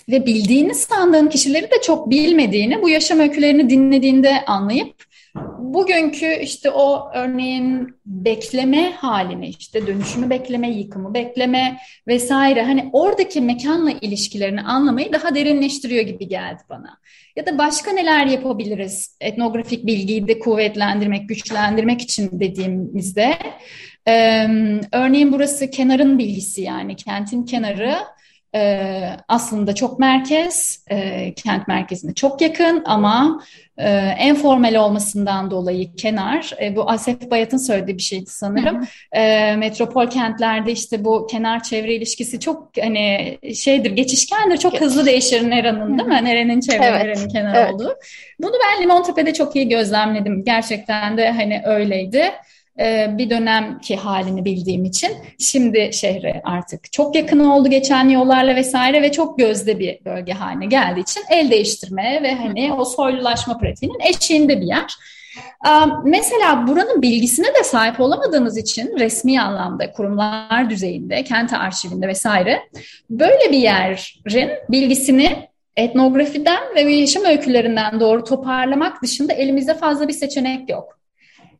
[0.09, 5.10] ve bildiğini sandığın kişileri de çok bilmediğini bu yaşam öykülerini dinlediğinde anlayıp
[5.75, 11.79] bugünkü işte o örneğin bekleme halini işte dönüşümü bekleme, yıkımı bekleme
[12.09, 16.99] vesaire hani oradaki mekanla ilişkilerini anlamayı daha derinleştiriyor gibi geldi bana.
[17.37, 23.39] Ya da başka neler yapabiliriz etnografik bilgiyi de kuvvetlendirmek, güçlendirmek için dediğimizde
[24.93, 27.97] örneğin burası kenarın bilgisi yani kentin kenarı
[28.55, 33.43] e, aslında çok merkez, e, kent merkezine çok yakın ama
[33.81, 36.51] e, en formal olmasından dolayı kenar.
[36.63, 38.87] E, bu Asef Bayat'ın söylediği bir şeydi sanırım.
[39.13, 44.57] E, metropol kentlerde işte bu kenar çevre ilişkisi çok hani şeydir, geçişkendir.
[44.57, 46.21] Çok hızlı değişir nerenin değil mi?
[46.25, 47.03] Nerenin çevre, evet.
[47.03, 47.75] nerenin kenar evet.
[47.75, 47.97] olduğu.
[48.43, 50.45] Bunu ben Limontepe'de çok iyi gözlemledim.
[50.45, 52.33] Gerçekten de hani öyleydi.
[52.79, 59.03] E, bir dönemki halini bildiğim için şimdi şehre artık çok yakın oldu geçen yollarla vesaire
[59.03, 64.01] ve çok gözde bir bölge haline geldiği için el değiştirme ve hani o soylulaşma pratiğinin
[64.01, 64.97] eşiğinde bir yer.
[66.05, 72.61] Mesela buranın bilgisine de sahip olamadığımız için resmi anlamda kurumlar düzeyinde, kent arşivinde vesaire
[73.11, 80.71] böyle bir yerin bilgisini etnografiden ve yaşam öykülerinden doğru toparlamak dışında elimizde fazla bir seçenek
[80.71, 81.00] yok.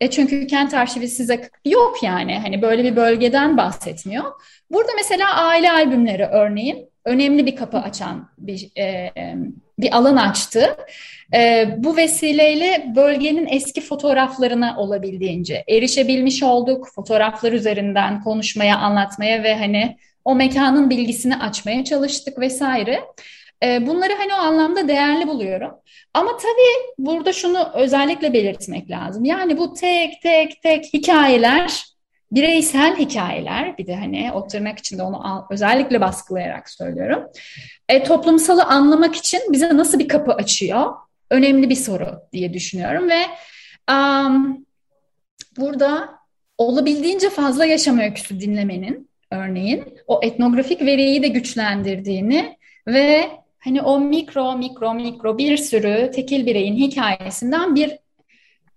[0.01, 2.39] E çünkü kent arşivi size yok yani.
[2.39, 4.25] Hani böyle bir bölgeden bahsetmiyor.
[4.71, 9.13] Burada mesela aile albümleri örneğin önemli bir kapı açan bir e,
[9.79, 10.77] bir alan açtı.
[11.35, 16.89] E, bu vesileyle bölgenin eski fotoğraflarına olabildiğince erişebilmiş olduk.
[16.95, 23.01] Fotoğraflar üzerinden konuşmaya, anlatmaya ve hani o mekanın bilgisini açmaya çalıştık vesaire.
[23.63, 25.71] E, bunları hani o anlamda değerli buluyorum.
[26.15, 29.25] Ama tabii burada şunu özellikle belirtmek lazım.
[29.25, 31.85] Yani bu tek tek tek hikayeler,
[32.33, 37.25] bireysel hikayeler, bir de hani o tırnak içinde onu özellikle baskılayarak söylüyorum.
[37.89, 40.93] E, toplumsalı anlamak için bize nasıl bir kapı açıyor?
[41.31, 43.23] Önemli bir soru diye düşünüyorum ve
[43.93, 44.67] um,
[45.57, 46.09] burada
[46.59, 54.57] olabildiğince fazla yaşam öyküsü dinlemenin örneğin o etnografik veriyi de güçlendirdiğini ve hani o mikro
[54.57, 57.99] mikro mikro bir sürü tekil bireyin hikayesinden bir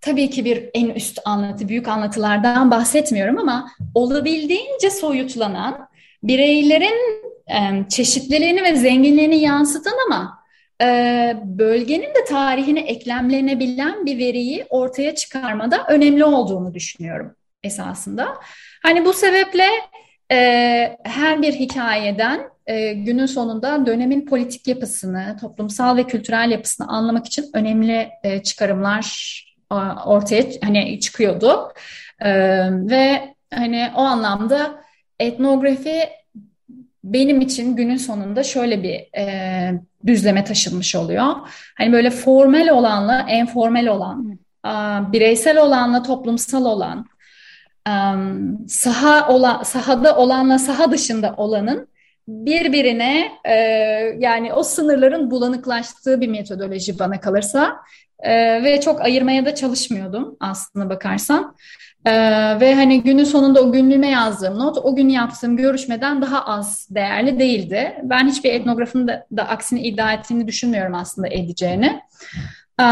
[0.01, 5.87] tabii ki bir en üst anlatı, büyük anlatılardan bahsetmiyorum ama olabildiğince soyutlanan
[6.23, 10.43] bireylerin e, çeşitliliğini ve zenginliğini yansıtan ama
[10.81, 10.87] e,
[11.43, 18.37] bölgenin de tarihine eklemlenebilen bir veriyi ortaya çıkarmada önemli olduğunu düşünüyorum esasında.
[18.83, 19.65] Hani bu sebeple
[20.31, 27.25] e, her bir hikayeden e, günün sonunda dönemin politik yapısını, toplumsal ve kültürel yapısını anlamak
[27.25, 29.43] için önemli e, çıkarımlar
[30.05, 31.73] ortaya hani çıkıyordu.
[32.19, 32.31] E,
[32.71, 34.83] ve hani o anlamda
[35.19, 36.09] etnografi
[37.03, 41.33] benim için günün sonunda şöyle bir e, düzleme taşınmış oluyor.
[41.75, 47.05] Hani böyle formal olanla informal olan, a, bireysel olanla toplumsal olan,
[48.67, 51.87] saha olan, sahada olanla saha dışında olanın
[52.27, 53.53] birbirine e,
[54.19, 57.75] yani o sınırların bulanıklaştığı bir metodoloji bana kalırsa
[58.19, 61.55] e, ve çok ayırmaya da çalışmıyordum aslına bakarsan.
[62.05, 62.11] Ee,
[62.59, 67.39] ve hani günün sonunda o günlüğüme yazdığım not o gün yaptığım görüşmeden daha az değerli
[67.39, 67.95] değildi.
[68.03, 72.01] Ben hiçbir etnografın da, da aksini iddia ettiğini düşünmüyorum aslında edeceğini.
[72.81, 72.85] Ee,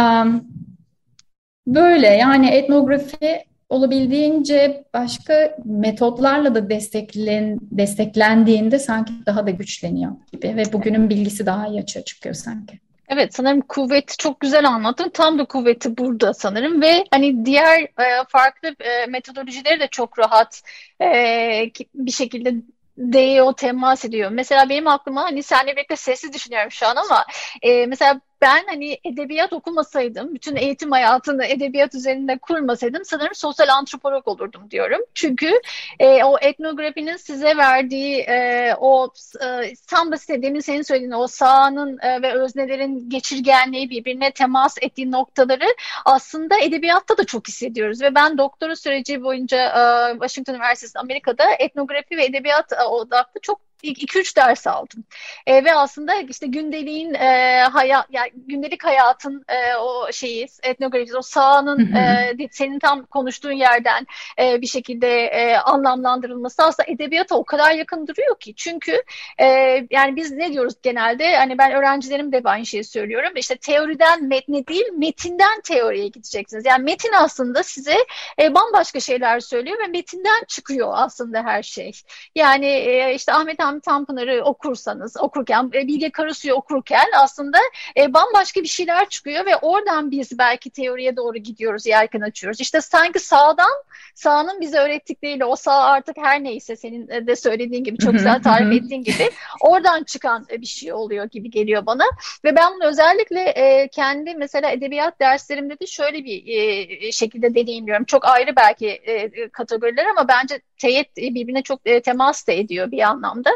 [1.67, 10.73] böyle yani etnografi olabildiğince başka metotlarla da desteklen, desteklendiğinde sanki daha da güçleniyor gibi ve
[10.73, 12.79] bugünün bilgisi daha iyi açığa çıkıyor sanki.
[13.07, 15.09] Evet sanırım kuvveti çok güzel anlattın.
[15.09, 20.61] Tam da kuvveti burada sanırım ve hani diğer e, farklı e, metodolojileri de çok rahat
[21.01, 22.53] e, bir şekilde
[22.97, 24.31] değiyor, temas ediyor.
[24.31, 27.25] Mesela benim aklıma hani seninle birlikte sessiz düşünüyorum şu an ama
[27.61, 34.27] e, mesela ben hani edebiyat okumasaydım, bütün eğitim hayatını edebiyat üzerinde kurmasaydım sanırım sosyal antropolog
[34.27, 35.01] olurdum diyorum.
[35.13, 35.51] Çünkü
[35.99, 39.09] e, o etnografinin size verdiği e, o
[39.43, 44.77] e, tam da size demin senin söylediğin o sahanın e, ve öznelerin geçirgenliği birbirine temas
[44.81, 45.75] ettiği noktaları
[46.05, 48.01] aslında edebiyatta da çok hissediyoruz.
[48.01, 53.70] Ve ben doktora süreci boyunca e, Washington Üniversitesi Amerika'da etnografi ve edebiyat e, odaklı çok
[53.83, 55.03] 2-3 ders aldım.
[55.47, 61.21] E, ve aslında işte gündeliğin e, hayat yani gündelik hayatın e, o şeyi etnografisi o
[61.21, 64.07] sahanın e, senin tam konuştuğun yerden
[64.39, 68.53] e, bir şekilde e, anlamlandırılması aslında edebiyata o kadar yakın duruyor ki.
[68.55, 69.03] Çünkü
[69.37, 69.45] e,
[69.91, 73.31] yani biz ne diyoruz genelde hani ben öğrencilerim de aynı şeyi söylüyorum.
[73.35, 76.65] İşte teoriden metne değil metinden teoriye gideceksiniz.
[76.65, 77.97] Yani metin aslında size
[78.41, 81.91] e, bambaşka şeyler söylüyor ve metinden çıkıyor aslında her şey.
[82.35, 87.57] Yani e, işte Ahmet Hamdi Tanpınar'ı okursanız, okurken, e, Bilge Karasu'yu okurken aslında
[87.97, 92.61] e, bambaşka bir şeyler çıkıyor ve oradan biz belki teoriye doğru gidiyoruz, yelken açıyoruz.
[92.61, 93.83] İşte sanki sağdan,
[94.15, 98.73] sağının bize öğrettikleriyle o sağ artık her neyse senin de söylediğin gibi, çok güzel tarif
[98.83, 99.29] ettiğin gibi
[99.61, 102.03] oradan çıkan bir şey oluyor gibi geliyor bana.
[102.45, 108.05] Ve ben bunu özellikle e, kendi mesela edebiyat derslerimde de şöyle bir e, şekilde deneyimliyorum.
[108.05, 113.01] Çok ayrı belki e, kategoriler ama bence teyit birbirine çok e, temas da ediyor bir
[113.01, 113.49] anlamda.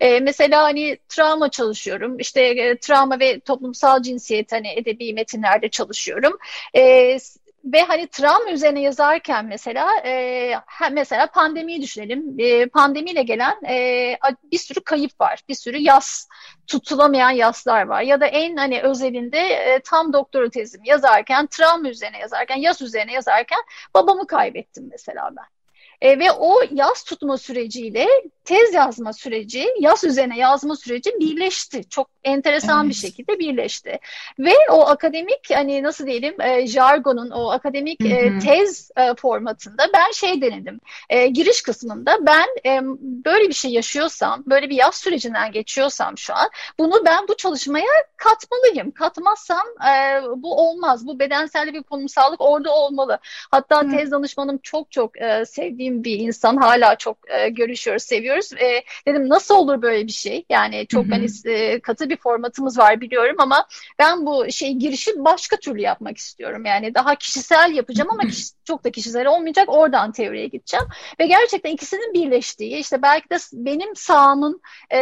[0.00, 2.18] E, mesela hani travma çalışıyorum.
[2.18, 6.38] İşte e, travma ve toplumsal cinsiyet hani edebi metinlerde çalışıyorum.
[6.76, 7.18] E,
[7.64, 10.52] ve hani travma üzerine yazarken mesela e,
[10.92, 12.34] mesela pandemiyi düşünelim.
[12.38, 14.16] E, pandemiyle gelen e,
[14.52, 15.40] bir sürü kayıp var.
[15.48, 16.28] Bir sürü yas
[16.66, 18.02] tutulamayan yaslar var.
[18.02, 23.12] Ya da en hani özelinde e, tam doktora tezimi yazarken travma üzerine yazarken yas üzerine
[23.12, 23.60] yazarken
[23.94, 25.61] babamı kaybettim mesela ben.
[26.02, 28.08] E, ve o yaz tutma süreciyle
[28.44, 31.88] tez yazma süreci, yaz üzerine yazma süreci birleşti.
[31.88, 32.90] Çok enteresan evet.
[32.90, 33.98] bir şekilde birleşti.
[34.38, 40.12] Ve o akademik hani nasıl diyelim e, jargonun o akademik e, tez e, formatında ben
[40.12, 40.80] şey denedim.
[41.10, 42.80] E, giriş kısmında ben e,
[43.24, 47.92] böyle bir şey yaşıyorsam, böyle bir yaz sürecinden geçiyorsam şu an bunu ben bu çalışmaya
[48.16, 48.90] katmalıyım.
[48.90, 51.06] Katmazsam e, bu olmaz.
[51.06, 53.18] Bu bedensel bir konumsallık orada olmalı.
[53.50, 53.90] Hatta Hı.
[53.90, 56.56] tez danışmanım çok çok e, sevdiğim bir insan.
[56.56, 58.52] Hala çok e, görüşüyoruz, seviyoruz.
[58.52, 60.44] E, dedim nasıl olur böyle bir şey?
[60.50, 63.66] Yani çok hani e, katı bir formatımız var biliyorum ama
[63.98, 66.64] ben bu şey girişi başka türlü yapmak istiyorum.
[66.64, 69.68] Yani daha kişisel yapacağım ama kişi, çok da kişisel olmayacak.
[69.68, 70.86] Oradan teoriye gideceğim.
[71.20, 74.98] Ve gerçekten ikisinin birleştiği işte belki de benim sahamın e,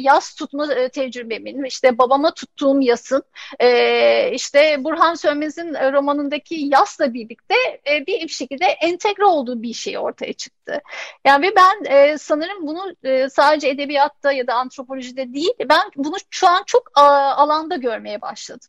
[0.00, 3.22] yas tutma e, tecrübemin işte babama tuttuğum yasın
[3.60, 7.54] e, işte Burhan Sönmez'in romanındaki yasla birlikte
[7.90, 10.80] e, bir şekilde entegre olduğu bir şey ortaya çıktı.
[11.24, 16.16] Yani ve ben e, sanırım bunu e, sadece edebiyatta ya da antropolojide değil ben bunu
[16.30, 18.68] şu an çok alanda görmeye başladım.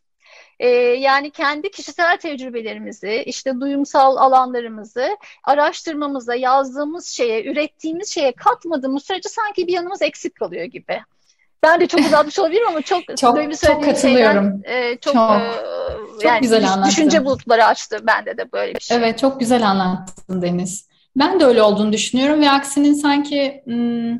[0.60, 9.28] Ee, yani kendi kişisel tecrübelerimizi, işte duyumsal alanlarımızı araştırmamıza, yazdığımız şeye, ürettiğimiz şeye katmadığımız sürece
[9.28, 11.00] sanki bir yanımız eksik kalıyor gibi.
[11.62, 14.62] Ben de çok uzatmış olabilirim ama çok çok, çok katılıyorum.
[14.64, 15.52] Şeyden, e, çok, çok, e,
[16.12, 16.90] çok yani güzel anlattın.
[16.90, 18.96] Düşünce bulutları açtı bende de böyle bir şey.
[18.96, 20.85] Evet çok güzel anlattın Deniz.
[21.16, 24.18] Ben de öyle olduğunu düşünüyorum ve aksinin sanki hmm,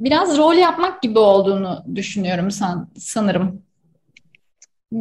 [0.00, 3.62] biraz rol yapmak gibi olduğunu düşünüyorum san, sanırım.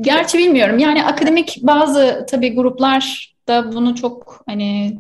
[0.02, 0.80] Gerçi bilmiyorum.
[0.80, 5.00] Yani akademik bazı tabii gruplar da bunu çok hani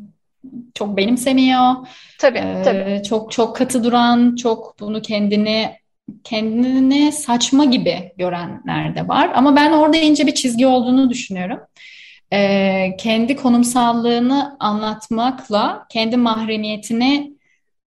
[0.75, 1.75] çok benimsemiyor.
[2.19, 3.03] Tabii, Ee, tabii.
[3.03, 5.71] çok çok katı duran, çok bunu kendini
[6.23, 9.31] kendini saçma gibi görenler de var.
[9.36, 11.59] Ama ben orada ince bir çizgi olduğunu düşünüyorum.
[12.34, 17.34] Ee, kendi konumsallığını anlatmakla kendi mahremiyetini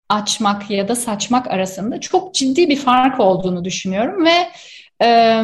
[0.09, 4.49] açmak ya da saçmak arasında çok ciddi bir fark olduğunu düşünüyorum ve
[5.05, 5.41] e,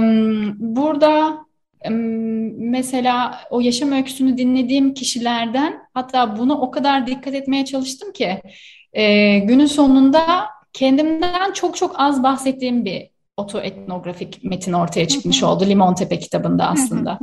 [0.59, 1.37] burada
[1.85, 1.89] e,
[2.57, 8.41] mesela o yaşam öyküsünü dinlediğim kişilerden hatta buna o kadar dikkat etmeye çalıştım ki
[8.93, 13.09] e, günün sonunda kendimden çok çok az bahsettiğim bir
[13.41, 17.19] otoetnografik metin ortaya çıkmış oldu Limontepe kitabında aslında.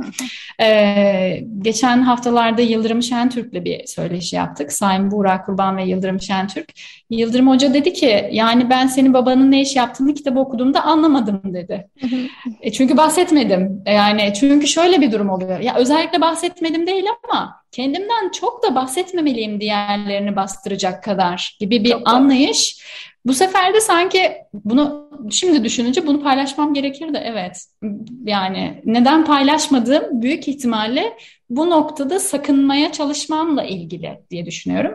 [0.61, 4.71] Ee, geçen haftalarda Yıldırım Şentürk'le bir söyleşi yaptık.
[4.71, 6.69] Sayın Buğra Kurban ve Yıldırım Şentürk.
[7.09, 11.87] Yıldırım Hoca dedi ki yani ben senin babanın ne iş yaptığını kitabı okuduğumda anlamadım dedi.
[12.61, 13.83] e çünkü bahsetmedim.
[13.85, 15.59] Yani çünkü şöyle bir durum oluyor.
[15.59, 22.09] Ya özellikle bahsetmedim değil ama kendimden çok da bahsetmemeliyim diğerlerini bastıracak kadar gibi bir çok
[22.09, 22.83] anlayış.
[23.25, 27.65] Bu sefer de sanki bunu şimdi düşününce bunu paylaşmam gerekir de evet.
[28.23, 31.13] Yani neden paylaşmadığım büyük ihtimalle
[31.49, 34.91] bu noktada sakınmaya çalışmamla ilgili diye düşünüyorum.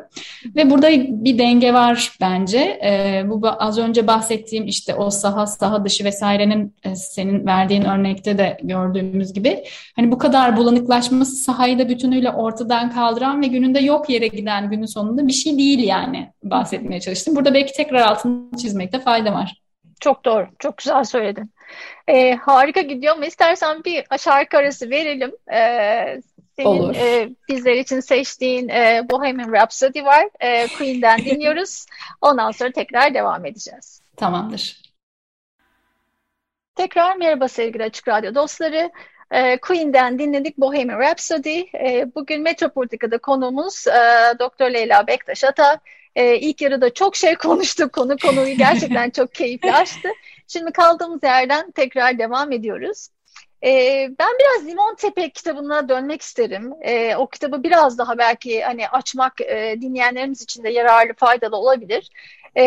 [0.56, 0.90] Ve burada
[1.24, 2.58] bir denge var bence.
[2.84, 8.38] Ee, bu az önce bahsettiğim işte o saha, saha dışı vesairenin e, senin verdiğin örnekte
[8.38, 9.64] de gördüğümüz gibi
[9.96, 14.86] hani bu kadar bulanıklaşması sahayı da bütünüyle ortadan kaldıran ve gününde yok yere giden günün
[14.86, 17.36] sonunda bir şey değil yani bahsetmeye çalıştım.
[17.36, 19.63] Burada belki tekrar altını çizmekte fayda var.
[20.00, 21.50] Çok doğru, çok güzel söyledin.
[22.08, 25.32] Ee, harika gidiyor ama istersen bir şarkı arası verelim.
[25.52, 26.20] Ee,
[26.56, 26.94] senin Olur.
[26.94, 30.28] E, bizler için seçtiğin e, Bohemian Rhapsody var.
[30.40, 31.86] E, Queen'den dinliyoruz.
[32.20, 34.02] Ondan sonra tekrar devam edeceğiz.
[34.16, 34.82] Tamamdır.
[36.74, 38.90] Tekrar merhaba sevgili Açık Radyo dostları.
[39.30, 41.60] E, Queen'den dinledik Bohemian Rhapsody.
[41.60, 45.80] E, bugün Metropolitika'da konuğumuz e, Doktor Leyla Bektaş Ata.
[46.16, 47.92] E, ilk yarıda çok şey konuştuk.
[47.92, 50.08] Konu konuyu gerçekten çok keyifli açtı.
[50.48, 53.08] Şimdi kaldığımız yerden tekrar devam ediyoruz.
[53.64, 56.72] Ee, ben biraz Limon Tepe kitabına dönmek isterim.
[56.82, 62.10] Ee, o kitabı biraz daha belki hani açmak e, dinleyenlerimiz için de yararlı, faydalı olabilir.
[62.56, 62.62] Ee,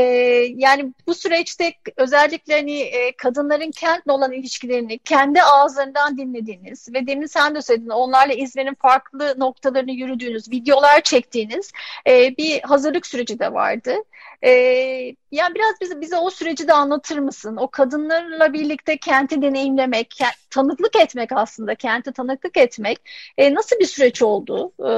[0.55, 7.25] yani bu süreçte özellikle hani e, kadınların kentle olan ilişkilerini kendi ağızlarından dinlediğiniz ve demin
[7.25, 11.71] sen de söyledin onlarla İzmir'in farklı noktalarını yürüdüğünüz, videolar çektiğiniz
[12.07, 13.93] e, bir hazırlık süreci de vardı.
[14.41, 14.49] E,
[15.31, 17.57] yani biraz bize, bize o süreci de anlatır mısın?
[17.57, 22.99] O kadınlarla birlikte kenti deneyimlemek, kent, tanıklık etmek aslında, kenti tanıklık etmek
[23.37, 24.73] e, nasıl bir süreç oldu?
[24.79, 24.89] E,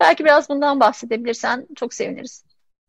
[0.00, 2.44] belki biraz bundan bahsedebilirsen çok seviniriz.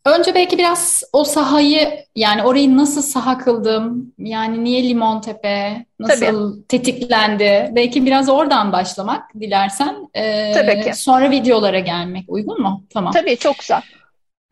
[0.06, 4.14] Önce belki biraz o sahayı yani orayı nasıl saha kıldım?
[4.18, 5.86] Yani niye Limontepe?
[5.99, 6.68] Nasıl Tabii.
[6.68, 7.72] tetiklendi?
[7.76, 9.95] Belki biraz oradan başlamak dilersen.
[10.14, 10.93] Ee, Tabii ki.
[10.93, 12.84] Sonra videolara gelmek uygun mu?
[12.89, 13.14] Tamam.
[13.14, 13.82] Tabii çok güzel.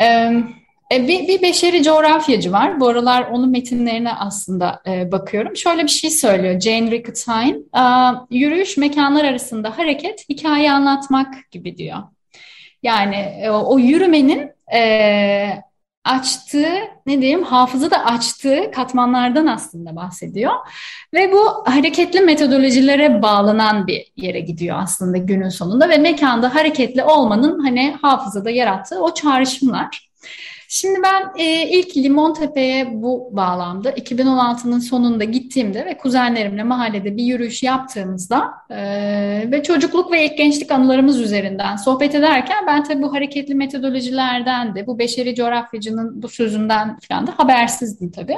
[0.02, 0.32] Ee,
[0.92, 2.80] bir, bir beşeri coğrafyacı var.
[2.80, 5.58] Bu aralar onun metinlerine aslında e, bakıyorum.
[5.58, 7.58] Şöyle bir şey söylüyor Jane Ricketine.
[8.30, 11.98] Yürüyüş mekanlar arasında hareket hikaye anlatmak gibi diyor.
[12.84, 15.64] Yani e, o yürümenin e,
[16.04, 16.74] açtığı,
[17.06, 20.52] ne diyeyim, hafızada açtığı katmanlardan aslında bahsediyor.
[21.14, 27.60] Ve bu hareketli metodolojilere bağlanan bir yere gidiyor aslında günün sonunda ve mekanda hareketli olmanın
[27.60, 30.10] hani hafızada yarattığı o çağrışımlar.
[30.76, 37.64] Şimdi ben e, ilk Limontepe'ye bu bağlamda 2016'nın sonunda gittiğimde ve kuzenlerimle mahallede bir yürüyüş
[37.64, 38.78] yaptığımızda e,
[39.52, 44.88] ve çocukluk ve ilk gençlik anılarımız üzerinden sohbet ederken ben tabii bu hareketli metodolojilerden de
[44.88, 48.38] bu beşeri coğrafyacının bu sözünden falan da habersizdim tabii.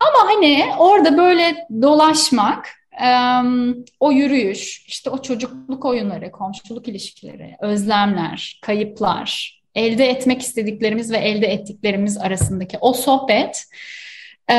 [0.00, 2.68] Ama hani orada böyle dolaşmak,
[4.00, 11.46] o yürüyüş, işte o çocukluk oyunları, komşuluk ilişkileri, özlemler, kayıplar, elde etmek istediklerimiz ve elde
[11.46, 13.64] ettiklerimiz arasındaki o sohbet
[14.48, 14.56] e,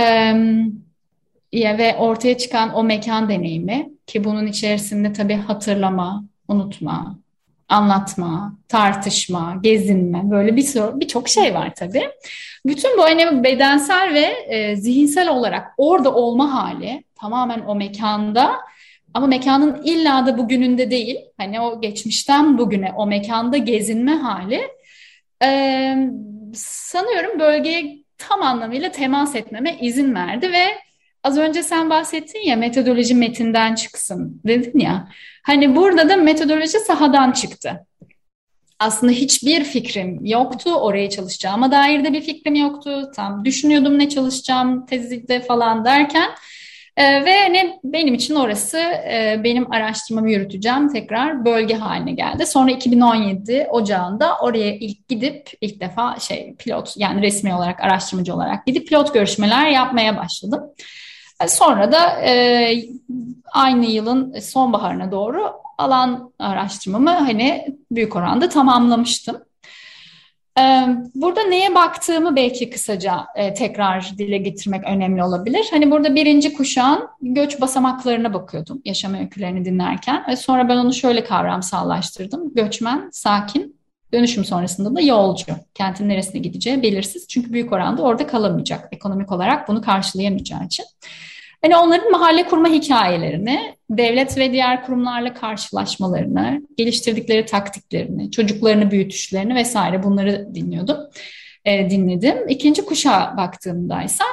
[1.54, 7.18] ve ortaya çıkan o mekan deneyimi ki bunun içerisinde tabii hatırlama, unutma,
[7.70, 12.10] anlatma, tartışma, gezinme böyle bir birçok şey var tabii.
[12.66, 18.52] Bütün bu hani bedensel ve e, zihinsel olarak orada olma hali tamamen o mekanda
[19.14, 21.18] ama mekanın illa da bugününde değil.
[21.38, 24.62] Hani o geçmişten bugüne o mekanda gezinme hali
[25.44, 25.98] ee,
[26.56, 30.66] sanıyorum bölgeye tam anlamıyla temas etmeme izin verdi ve
[31.24, 35.10] az önce sen bahsettin ya metodoloji metinden çıksın dedin ya.
[35.44, 37.86] Hani burada da metodoloji sahadan çıktı.
[38.80, 40.74] Aslında hiçbir fikrim yoktu.
[40.74, 43.12] Oraya çalışacağıma dair de bir fikrim yoktu.
[43.16, 46.30] Tam düşünüyordum ne çalışacağım tezide falan derken
[46.98, 52.46] E, ve hani benim için orası e, benim araştırmamı yürüteceğim tekrar bölge haline geldi.
[52.46, 58.66] Sonra 2017 Ocağı'nda oraya ilk gidip ilk defa şey pilot yani resmi olarak araştırmacı olarak
[58.66, 60.64] gidip pilot görüşmeler yapmaya başladım.
[61.44, 62.74] E, sonra da e,
[63.54, 69.38] aynı yılın sonbaharına doğru alan araştırmamı hani büyük oranda tamamlamıştım.
[71.16, 73.26] Burada neye baktığımı belki kısaca
[73.58, 75.68] tekrar dile getirmek önemli olabilir.
[75.72, 80.24] Hani burada birinci kuşağın göç basamaklarına bakıyordum yaşam öykülerini dinlerken.
[80.28, 82.54] Ve sonra ben onu şöyle kavramsallaştırdım.
[82.54, 83.80] Göçmen, sakin,
[84.14, 85.46] dönüşüm sonrasında da yolcu.
[85.74, 87.28] Kentin neresine gideceği belirsiz.
[87.28, 88.88] Çünkü büyük oranda orada kalamayacak.
[88.92, 90.86] Ekonomik olarak bunu karşılayamayacağı için.
[91.64, 100.04] Hani onların mahalle kurma hikayelerini, devlet ve diğer kurumlarla karşılaşmalarını, geliştirdikleri taktiklerini, çocuklarını büyütüşlerini vesaire
[100.04, 100.98] bunları dinliyordum,
[101.66, 102.48] e, dinledim.
[102.48, 104.24] İkinci kuşağa baktığımda ise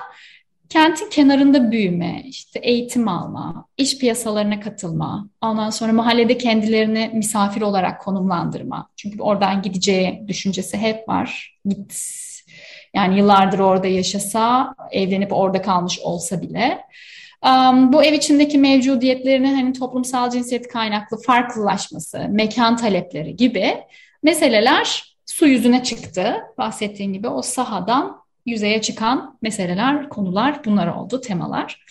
[0.68, 8.00] kentin kenarında büyüme, işte eğitim alma, iş piyasalarına katılma, ondan sonra mahallede kendilerini misafir olarak
[8.00, 8.88] konumlandırma.
[8.96, 11.58] Çünkü oradan gideceği düşüncesi hep var.
[11.64, 11.94] Git
[12.94, 16.78] yani yıllardır orada yaşasa, evlenip orada kalmış olsa bile.
[17.46, 23.76] Um, bu ev içindeki mevcudiyetlerinin hani toplumsal cinsiyet kaynaklı farklılaşması, mekan talepleri gibi
[24.22, 26.36] meseleler su yüzüne çıktı.
[26.58, 31.84] Bahsettiğim gibi o sahadan yüzeye çıkan meseleler, konular bunlar oldu, temalar.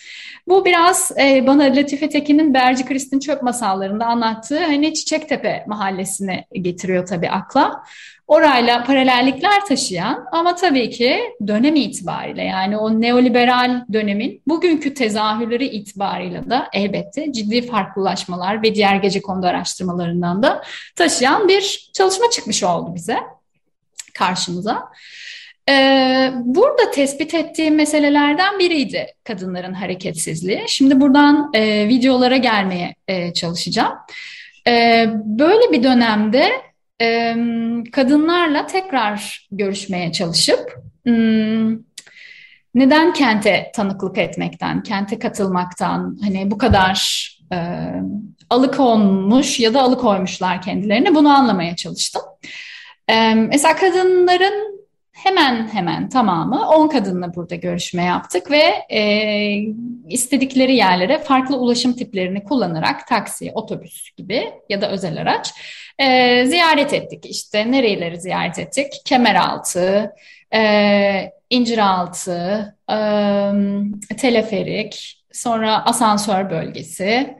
[0.48, 7.06] Bu biraz e, bana Latife Tekin'in Berci Kristin Çöp masallarında anlattığı hani Çiçektepe mahallesine getiriyor
[7.06, 7.82] tabii akla
[8.30, 16.50] orayla paralellikler taşıyan ama tabii ki dönem itibariyle yani o neoliberal dönemin bugünkü tezahürleri itibariyle
[16.50, 20.62] da elbette ciddi farklılaşmalar ve diğer gece kondu araştırmalarından da
[20.96, 23.18] taşıyan bir çalışma çıkmış oldu bize
[24.14, 24.88] karşımıza.
[25.70, 30.64] Ee, burada tespit ettiğim meselelerden biriydi kadınların hareketsizliği.
[30.66, 33.92] Şimdi buradan e, videolara gelmeye e, çalışacağım.
[34.68, 36.50] E, böyle bir dönemde
[37.92, 40.82] kadınlarla tekrar görüşmeye çalışıp
[42.74, 47.56] neden kente tanıklık etmekten, kente katılmaktan hani bu kadar e,
[48.50, 52.22] alıkonmuş ya da alıkoymuşlar kendilerini bunu anlamaya çalıştım.
[53.08, 54.69] E, mesela kadınların
[55.24, 59.00] hemen hemen tamamı 10 kadınla burada görüşme yaptık ve e,
[60.08, 65.52] istedikleri yerlere farklı ulaşım tiplerini kullanarak taksi, otobüs gibi ya da özel araç
[65.98, 67.26] e, ziyaret ettik.
[67.26, 68.92] İşte nereleri ziyaret ettik?
[69.04, 70.12] Kemeraltı,
[70.54, 72.96] e, İnciraltı, e,
[74.16, 77.36] Teleferik, sonra asansör bölgesi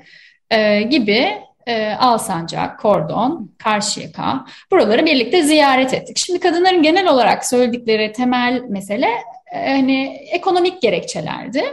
[0.50, 1.28] e, gibi
[1.66, 6.18] e, Alsancak, Kordon, Karşıyaka buraları birlikte ziyaret ettik.
[6.18, 9.08] Şimdi kadınların genel olarak söyledikleri temel mesele
[9.52, 11.64] e, hani ekonomik gerekçelerdi.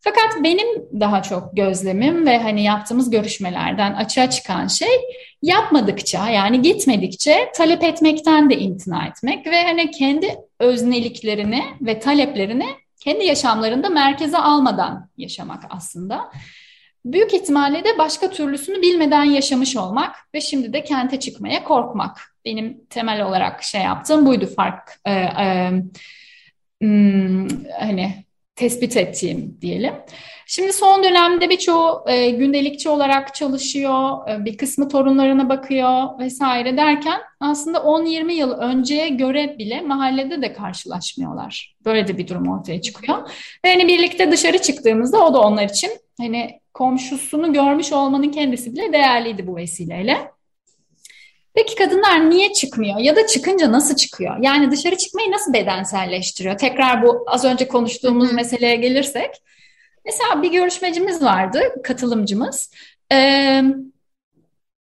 [0.00, 0.66] Fakat benim
[1.00, 5.00] daha çok gözlemim ve hani yaptığımız görüşmelerden açığa çıkan şey
[5.42, 12.66] yapmadıkça yani gitmedikçe talep etmekten de imtina etmek ve hani kendi özneliklerini ve taleplerini
[13.00, 16.30] kendi yaşamlarında merkeze almadan yaşamak aslında.
[17.04, 22.36] Büyük ihtimalle de başka türlüsünü bilmeden yaşamış olmak ve şimdi de kente çıkmaya korkmak.
[22.44, 25.00] Benim temel olarak şey yaptığım buydu fark.
[25.04, 25.70] E, e,
[26.80, 27.48] hmm,
[27.80, 28.24] hani
[28.56, 29.94] tespit ettiğim diyelim.
[30.46, 37.20] Şimdi son dönemde birçoğu e, gündelikçi olarak çalışıyor, e, bir kısmı torunlarına bakıyor vesaire derken
[37.40, 41.76] aslında 10-20 yıl önceye göre bile mahallede de karşılaşmıyorlar.
[41.84, 43.30] Böyle de bir durum ortaya çıkıyor.
[43.64, 45.90] Ve hani birlikte dışarı çıktığımızda o da onlar için
[46.20, 50.30] hani komşusunu görmüş olmanın kendisi bile değerliydi bu vesileyle.
[51.54, 54.36] Peki kadınlar niye çıkmıyor ya da çıkınca nasıl çıkıyor?
[54.40, 56.58] Yani dışarı çıkmayı nasıl bedenselleştiriyor?
[56.58, 58.36] Tekrar bu az önce konuştuğumuz Hı-hı.
[58.36, 59.30] meseleye gelirsek.
[60.04, 62.70] Mesela bir görüşmecimiz vardı, katılımcımız.
[63.12, 63.62] Ee,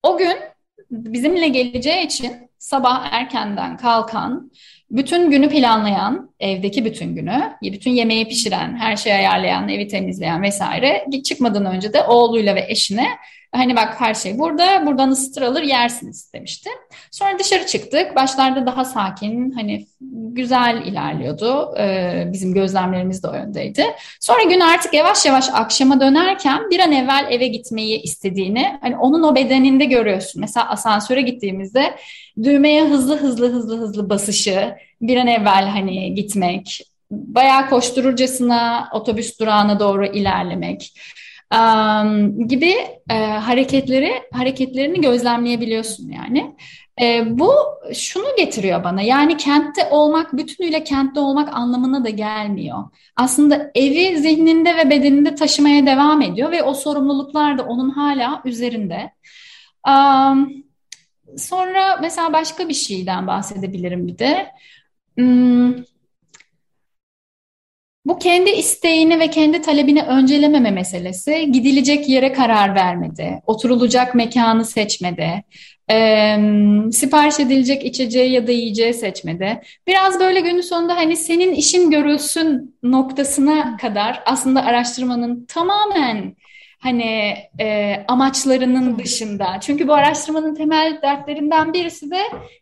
[0.03, 0.37] o gün
[0.91, 4.51] bizimle geleceği için sabah erkenden kalkan,
[4.91, 11.05] bütün günü planlayan, evdeki bütün günü, bütün yemeği pişiren, her şeyi ayarlayan, evi temizleyen vesaire
[11.23, 13.07] çıkmadan önce de oğluyla ve eşine
[13.55, 16.69] Hani bak her şey burada, buradan ısıtır alır yersiniz demişti.
[17.11, 18.15] Sonra dışarı çıktık.
[18.15, 21.75] Başlarda daha sakin, hani güzel ilerliyordu.
[21.79, 23.85] Ee, bizim gözlemlerimiz de o yöndeydi.
[24.19, 29.23] Sonra gün artık yavaş yavaş akşama dönerken bir an evvel eve gitmeyi istediğini, hani onun
[29.23, 30.41] o bedeninde görüyorsun.
[30.41, 31.95] Mesela asansöre gittiğimizde
[32.43, 36.81] düğmeye hızlı hızlı hızlı hızlı basışı, bir an evvel hani gitmek,
[37.11, 40.93] bayağı koştururcasına otobüs durağına doğru ilerlemek
[41.51, 42.75] um, gibi
[43.09, 46.55] e, hareketleri hareketlerini gözlemleyebiliyorsun yani.
[47.01, 47.51] E, bu
[47.93, 52.83] şunu getiriyor bana yani kentte olmak bütünüyle kentte olmak anlamına da gelmiyor.
[53.15, 59.11] Aslında evi zihninde ve bedeninde taşımaya devam ediyor ve o sorumluluklar da onun hala üzerinde.
[59.87, 60.63] Um,
[61.37, 64.51] sonra mesela başka bir şeyden bahsedebilirim bir de.
[65.17, 65.73] Hmm,
[68.05, 75.43] bu kendi isteğini ve kendi talebini öncelememe meselesi, gidilecek yere karar vermede, oturulacak mekanı seçmede,
[75.91, 76.37] e,
[76.91, 79.61] sipariş edilecek içeceği ya da yiyeceği seçmede.
[79.87, 86.35] Biraz böyle günün sonunda hani senin işin görülsün noktasına kadar aslında araştırmanın tamamen
[86.81, 89.59] hani e, amaçlarının dışında.
[89.61, 92.21] Çünkü bu araştırmanın temel dertlerinden birisi de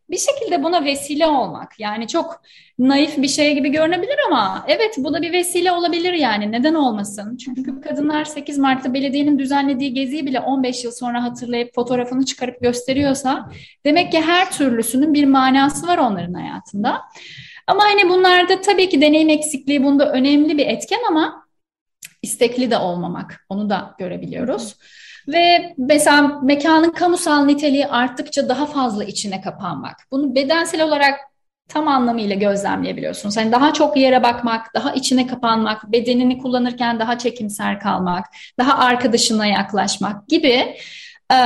[0.10, 1.80] bir şekilde buna vesile olmak.
[1.80, 2.42] Yani çok
[2.80, 7.38] naif bir şey gibi görünebilir ama evet bu da bir vesile olabilir yani neden olmasın?
[7.38, 13.50] Çünkü kadınlar 8 Mart'ta belediyenin düzenlediği geziyi bile 15 yıl sonra hatırlayıp fotoğrafını çıkarıp gösteriyorsa
[13.86, 17.02] demek ki her türlüsünün bir manası var onların hayatında.
[17.68, 21.49] Ama hani bunlarda tabii ki deneyim eksikliği bunda önemli bir etken ama
[22.22, 23.46] istekli de olmamak.
[23.50, 24.76] Onu da görebiliyoruz.
[25.28, 29.96] Ve mesela mekanın kamusal niteliği arttıkça daha fazla içine kapanmak.
[30.12, 31.20] Bunu bedensel olarak
[31.68, 33.38] tam anlamıyla gözlemleyebiliyorsunuz.
[33.38, 38.26] Yani daha çok yere bakmak, daha içine kapanmak, bedenini kullanırken daha çekimser kalmak,
[38.60, 40.76] daha arkadaşına yaklaşmak gibi
[41.34, 41.40] e,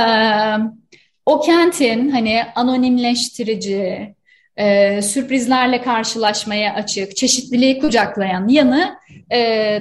[1.26, 4.14] o kentin hani anonimleştirici,
[4.56, 8.98] e, sürprizlerle karşılaşmaya açık, çeşitliliği kucaklayan yanı
[9.32, 9.38] e,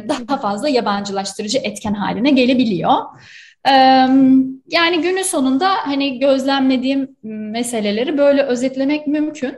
[0.07, 2.93] daha fazla yabancılaştırıcı etken haline gelebiliyor.
[3.67, 3.71] E,
[4.67, 9.55] yani günün sonunda hani gözlemlediğim meseleleri böyle özetlemek mümkün.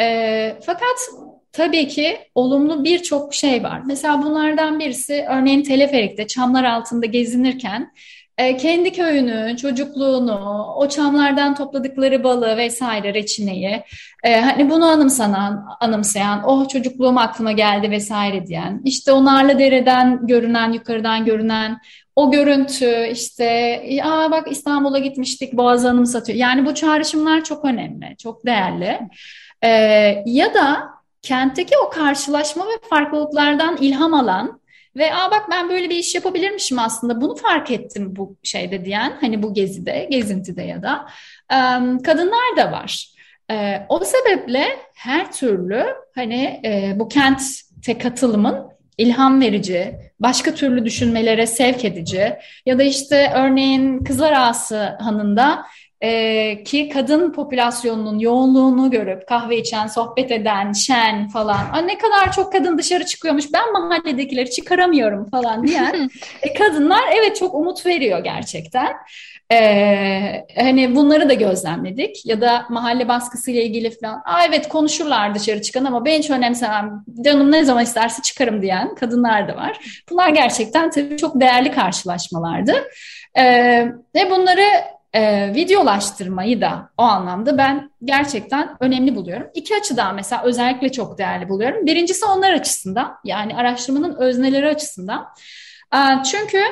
[0.00, 0.96] E, fakat
[1.52, 3.82] tabii ki olumlu birçok şey var.
[3.86, 7.92] Mesela bunlardan birisi örneğin teleferikte çamlar altında gezinirken
[8.38, 13.82] e, kendi köyünü, çocukluğunu, o çamlardan topladıkları balığı vesaire reçineyi,
[14.24, 20.72] e, hani bunu anımsanan, anımsayan, oh çocukluğum aklıma geldi vesaire diyen, işte o Narlıdere'den görünen,
[20.72, 21.78] yukarıdan görünen
[22.16, 26.38] o görüntü, işte aa bak İstanbul'a gitmiştik, Boğaz'ı anımsatıyor.
[26.38, 29.00] Yani bu çağrışımlar çok önemli, çok değerli.
[29.62, 29.68] E,
[30.26, 30.82] ya da
[31.22, 34.60] kentteki o karşılaşma ve farklılıklardan ilham alan,
[34.96, 39.16] ve aa bak ben böyle bir iş yapabilirmişim aslında bunu fark ettim bu şeyde diyen
[39.20, 41.06] hani bu gezide, gezintide ya da
[42.02, 43.12] kadınlar da var.
[43.88, 45.84] o sebeple her türlü
[46.14, 46.60] hani
[46.96, 52.36] bu kente katılımın ilham verici, başka türlü düşünmelere sevk edici
[52.66, 55.66] ya da işte örneğin Kızlar Ağası Hanı'nda
[56.00, 61.70] e, ki kadın popülasyonunun yoğunluğunu görüp kahve içen, sohbet eden, şen falan.
[61.72, 66.10] Aa, ne kadar çok kadın dışarı çıkıyormuş ben mahalledekileri çıkaramıyorum falan diyen
[66.42, 68.92] e, kadınlar evet çok umut veriyor gerçekten.
[69.52, 74.22] Ee, hani bunları da gözlemledik ya da mahalle baskısıyla ilgili falan.
[74.24, 77.04] Aa evet konuşurlar dışarı çıkan ama ben hiç önemsemem.
[77.24, 80.02] Canım ne zaman isterse çıkarım diyen kadınlar da var.
[80.10, 82.74] Bunlar gerçekten tabii çok değerli karşılaşmalardı.
[83.38, 84.62] Ee, ve bunları
[85.16, 89.46] e, videolaştırmayı da o anlamda ben gerçekten önemli buluyorum.
[89.54, 91.86] İki açıdan mesela özellikle çok değerli buluyorum.
[91.86, 95.26] Birincisi onlar açısından yani araştırmanın özneleri açısından.
[95.94, 95.98] E,
[96.30, 96.62] çünkü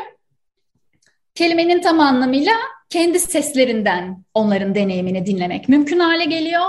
[1.34, 2.52] kelimenin tam anlamıyla
[2.90, 6.64] kendi seslerinden onların deneyimini dinlemek mümkün hale geliyor.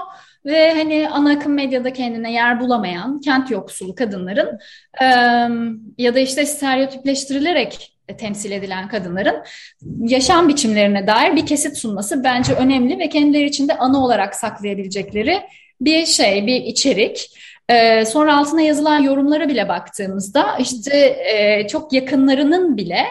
[0.45, 4.59] Ve hani ana akım medyada kendine yer bulamayan kent yoksulu kadınların
[5.01, 5.05] e,
[5.97, 9.35] ya da işte stereotipleştirilerek temsil edilen kadınların
[9.99, 15.41] yaşam biçimlerine dair bir kesit sunması bence önemli ve kendileri içinde ana olarak saklayabilecekleri
[15.81, 17.29] bir şey, bir içerik.
[17.69, 20.97] Ee, sonra altına yazılan yorumlara bile baktığımızda işte
[21.33, 23.05] e, çok yakınlarının bile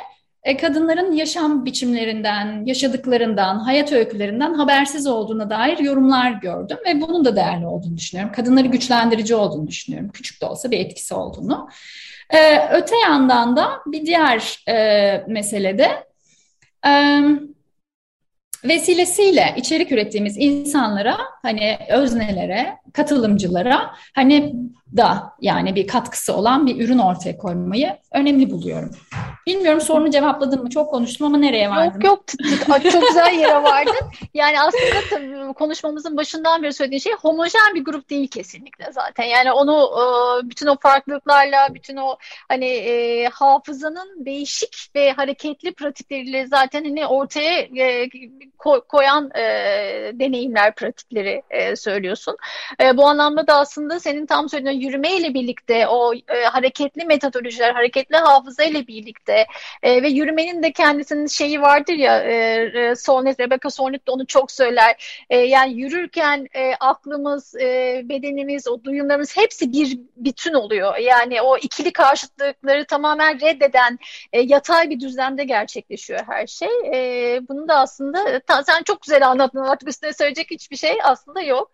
[0.44, 7.36] e, kadınların yaşam biçimlerinden, yaşadıklarından, hayat öykülerinden habersiz olduğuna dair yorumlar gördüm ve bunun da
[7.36, 8.34] değerli olduğunu düşünüyorum.
[8.34, 10.10] Kadınları güçlendirici olduğunu düşünüyorum.
[10.12, 11.68] Küçük de olsa bir etkisi olduğunu.
[12.34, 16.06] Ee, öte yandan da bir diğer e, meselede
[16.86, 17.20] e,
[18.64, 24.54] vesilesiyle içerik ürettiğimiz insanlara hani öznelere, katılımcılara hani
[24.96, 28.90] da yani bir katkısı olan bir ürün ortaya koymayı önemli buluyorum.
[29.46, 30.70] Bilmiyorum sorunu cevapladım mı?
[30.70, 32.00] Çok konuştum ama nereye vardım?
[32.00, 32.22] Yok
[32.68, 33.94] yok çok güzel yere vardın.
[34.34, 39.24] Yani aslında tabii konuşmamızın başından beri söylediğin şey homojen bir grup değil kesinlikle zaten.
[39.24, 40.04] Yani onu e,
[40.48, 42.16] bütün o farklılıklarla, bütün o
[42.48, 48.08] hani e, hafızanın değişik ve hareketli pratikleriyle zaten hani ortaya e,
[48.88, 49.30] koyan
[50.18, 51.42] deneyimler, pratikleri
[51.76, 52.36] söylüyorsun.
[52.94, 58.64] Bu anlamda da aslında senin tam söylediğin yürümeyle birlikte o e, hareketli metodolojiler, hareketli hafıza
[58.64, 59.46] ile birlikte
[59.82, 62.34] e, ve yürümenin de kendisinin şeyi vardır ya e,
[62.74, 65.24] e Solnit, Rebecca Solnit de onu çok söyler.
[65.30, 70.96] E, yani yürürken e, aklımız, e, bedenimiz, o duyumlarımız hepsi bir bütün oluyor.
[70.96, 73.98] Yani o ikili karşıtlıkları tamamen reddeden
[74.32, 76.68] e, yatay bir düzlemde gerçekleşiyor her şey.
[76.94, 81.42] E, bunu da aslında ta, sen çok güzel anlattın artık üstüne söyleyecek hiçbir şey aslında
[81.42, 81.70] yok.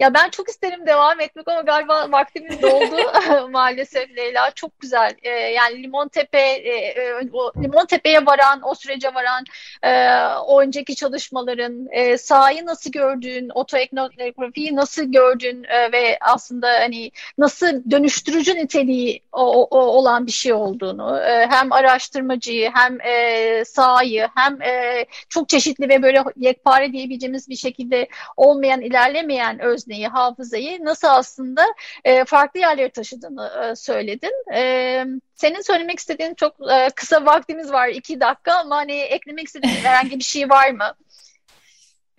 [0.00, 2.96] Ya ben çok isterim devam etmek ama galiba vaktimiz doldu
[3.50, 4.50] maalesef Leyla.
[4.50, 5.14] Çok güzel.
[5.22, 9.44] Ee, yani Limontepe, e, e, o Limontepe'ye varan, o sürece varan
[9.82, 17.10] e, o önceki çalışmaların e, sahayı nasıl gördüğün, otoetnografiyi nasıl gördüğün e, ve aslında hani
[17.38, 24.28] nasıl dönüştürücü niteliği o, o, olan bir şey olduğunu e, hem araştırmacıyı hem e, sahayı
[24.34, 31.08] hem e, çok çeşitli ve böyle yekpare diyebileceğimiz bir şekilde olmayan, ilerlemeyen özneyi, hafızayı nasıl
[31.08, 31.64] aslında
[32.04, 34.54] e, farklı yerlere taşıdığını e, söyledin.
[34.54, 35.04] E,
[35.34, 40.18] senin söylemek istediğin çok e, kısa vaktimiz var, iki dakika ama hani eklemek istediğin herhangi
[40.18, 40.94] bir şey var mı?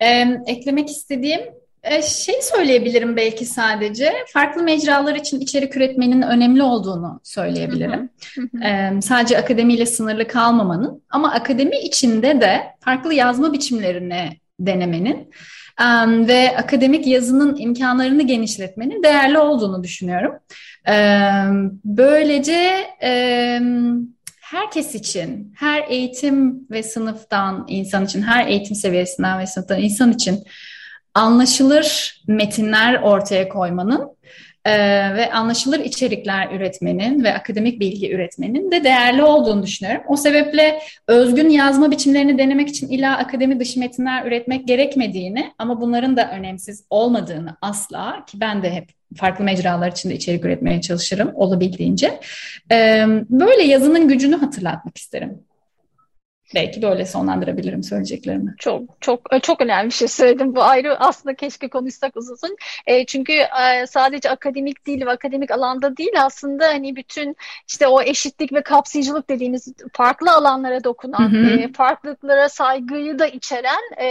[0.00, 0.08] E,
[0.46, 1.40] eklemek istediğim
[1.82, 4.12] e, şey söyleyebilirim belki sadece.
[4.32, 8.10] Farklı mecralar için içerik üretmenin önemli olduğunu söyleyebilirim.
[8.64, 15.30] Ee, sadece akademiyle sınırlı kalmamanın ama akademi içinde de farklı yazma biçimlerini denemenin
[16.28, 20.32] ve akademik yazının imkanlarını genişletmenin değerli olduğunu düşünüyorum.
[20.88, 22.86] Um, böylece
[24.40, 30.44] herkes için, her eğitim ve sınıftan insan için, her eğitim seviyesinden ve sınıftan insan için
[31.14, 34.16] anlaşılır metinler ortaya koymanın
[34.66, 34.72] e,
[35.14, 40.02] ve anlaşılır içerikler üretmenin ve akademik bilgi üretmenin de değerli olduğunu düşünüyorum.
[40.08, 46.16] O sebeple özgün yazma biçimlerini denemek için illa akademi dışı metinler üretmek gerekmediğini ama bunların
[46.16, 52.20] da önemsiz olmadığını asla ki ben de hep farklı mecralar içinde içerik üretmeye çalışırım olabildiğince.
[53.30, 55.38] Böyle yazının gücünü hatırlatmak isterim.
[56.54, 58.54] Belki böyle sonlandırabilirim söyleyeceklerimi.
[58.58, 60.56] Çok çok e, çok önemli bir şey söyledim.
[60.56, 62.56] Bu ayrı aslında keşke konuşsak uzun.
[62.86, 67.36] E, çünkü e, sadece akademik değil ve akademik alanda değil aslında hani bütün
[67.68, 71.46] işte o eşitlik ve kapsayıcılık dediğimiz farklı alanlara dokunan, hı hı.
[71.46, 74.10] E, farklılıklara saygıyı da içeren e,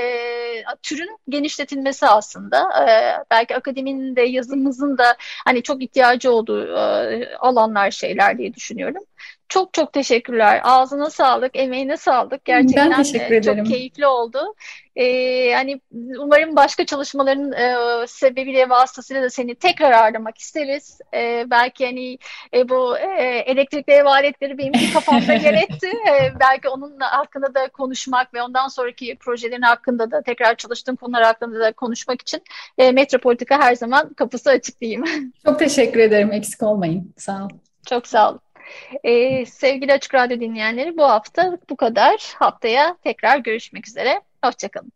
[0.83, 2.87] türün genişletilmesi aslında.
[2.89, 5.15] E, belki akademinin de yazımızın da
[5.45, 9.03] hani çok ihtiyacı olduğu e, alanlar şeyler diye düşünüyorum.
[9.49, 10.61] Çok çok teşekkürler.
[10.63, 12.45] Ağzına sağlık, emeğine sağlık.
[12.45, 13.63] Gerçekten ben teşekkür ederim.
[13.63, 14.55] çok keyifli oldu.
[14.95, 15.03] Ee,
[15.49, 15.81] yani
[16.19, 20.99] umarım başka çalışmaların e, sebebiyle vasıtasıyla da seni tekrar ağırlamak isteriz.
[21.13, 22.17] Ee, belki hani
[22.53, 25.87] e, bu e, elektrikli ev aletleri benim kafamda yer etti.
[25.87, 31.23] E, belki onun hakkında da konuşmak ve ondan sonraki projelerin hakkında da tekrar çalıştığım konular
[31.23, 32.41] hakkında da konuşmak için
[32.77, 35.03] e, Metropolitika her zaman kapısı açık diyeyim.
[35.45, 36.31] Çok teşekkür ederim.
[36.31, 37.13] Eksik olmayın.
[37.17, 37.61] Sağ olun.
[37.85, 38.39] Çok sağ olun.
[39.03, 42.33] Ee, sevgili Açık Radyo dinleyenleri bu hafta bu kadar.
[42.39, 44.21] Haftaya tekrar görüşmek üzere.
[44.43, 44.95] Hoşçakalın.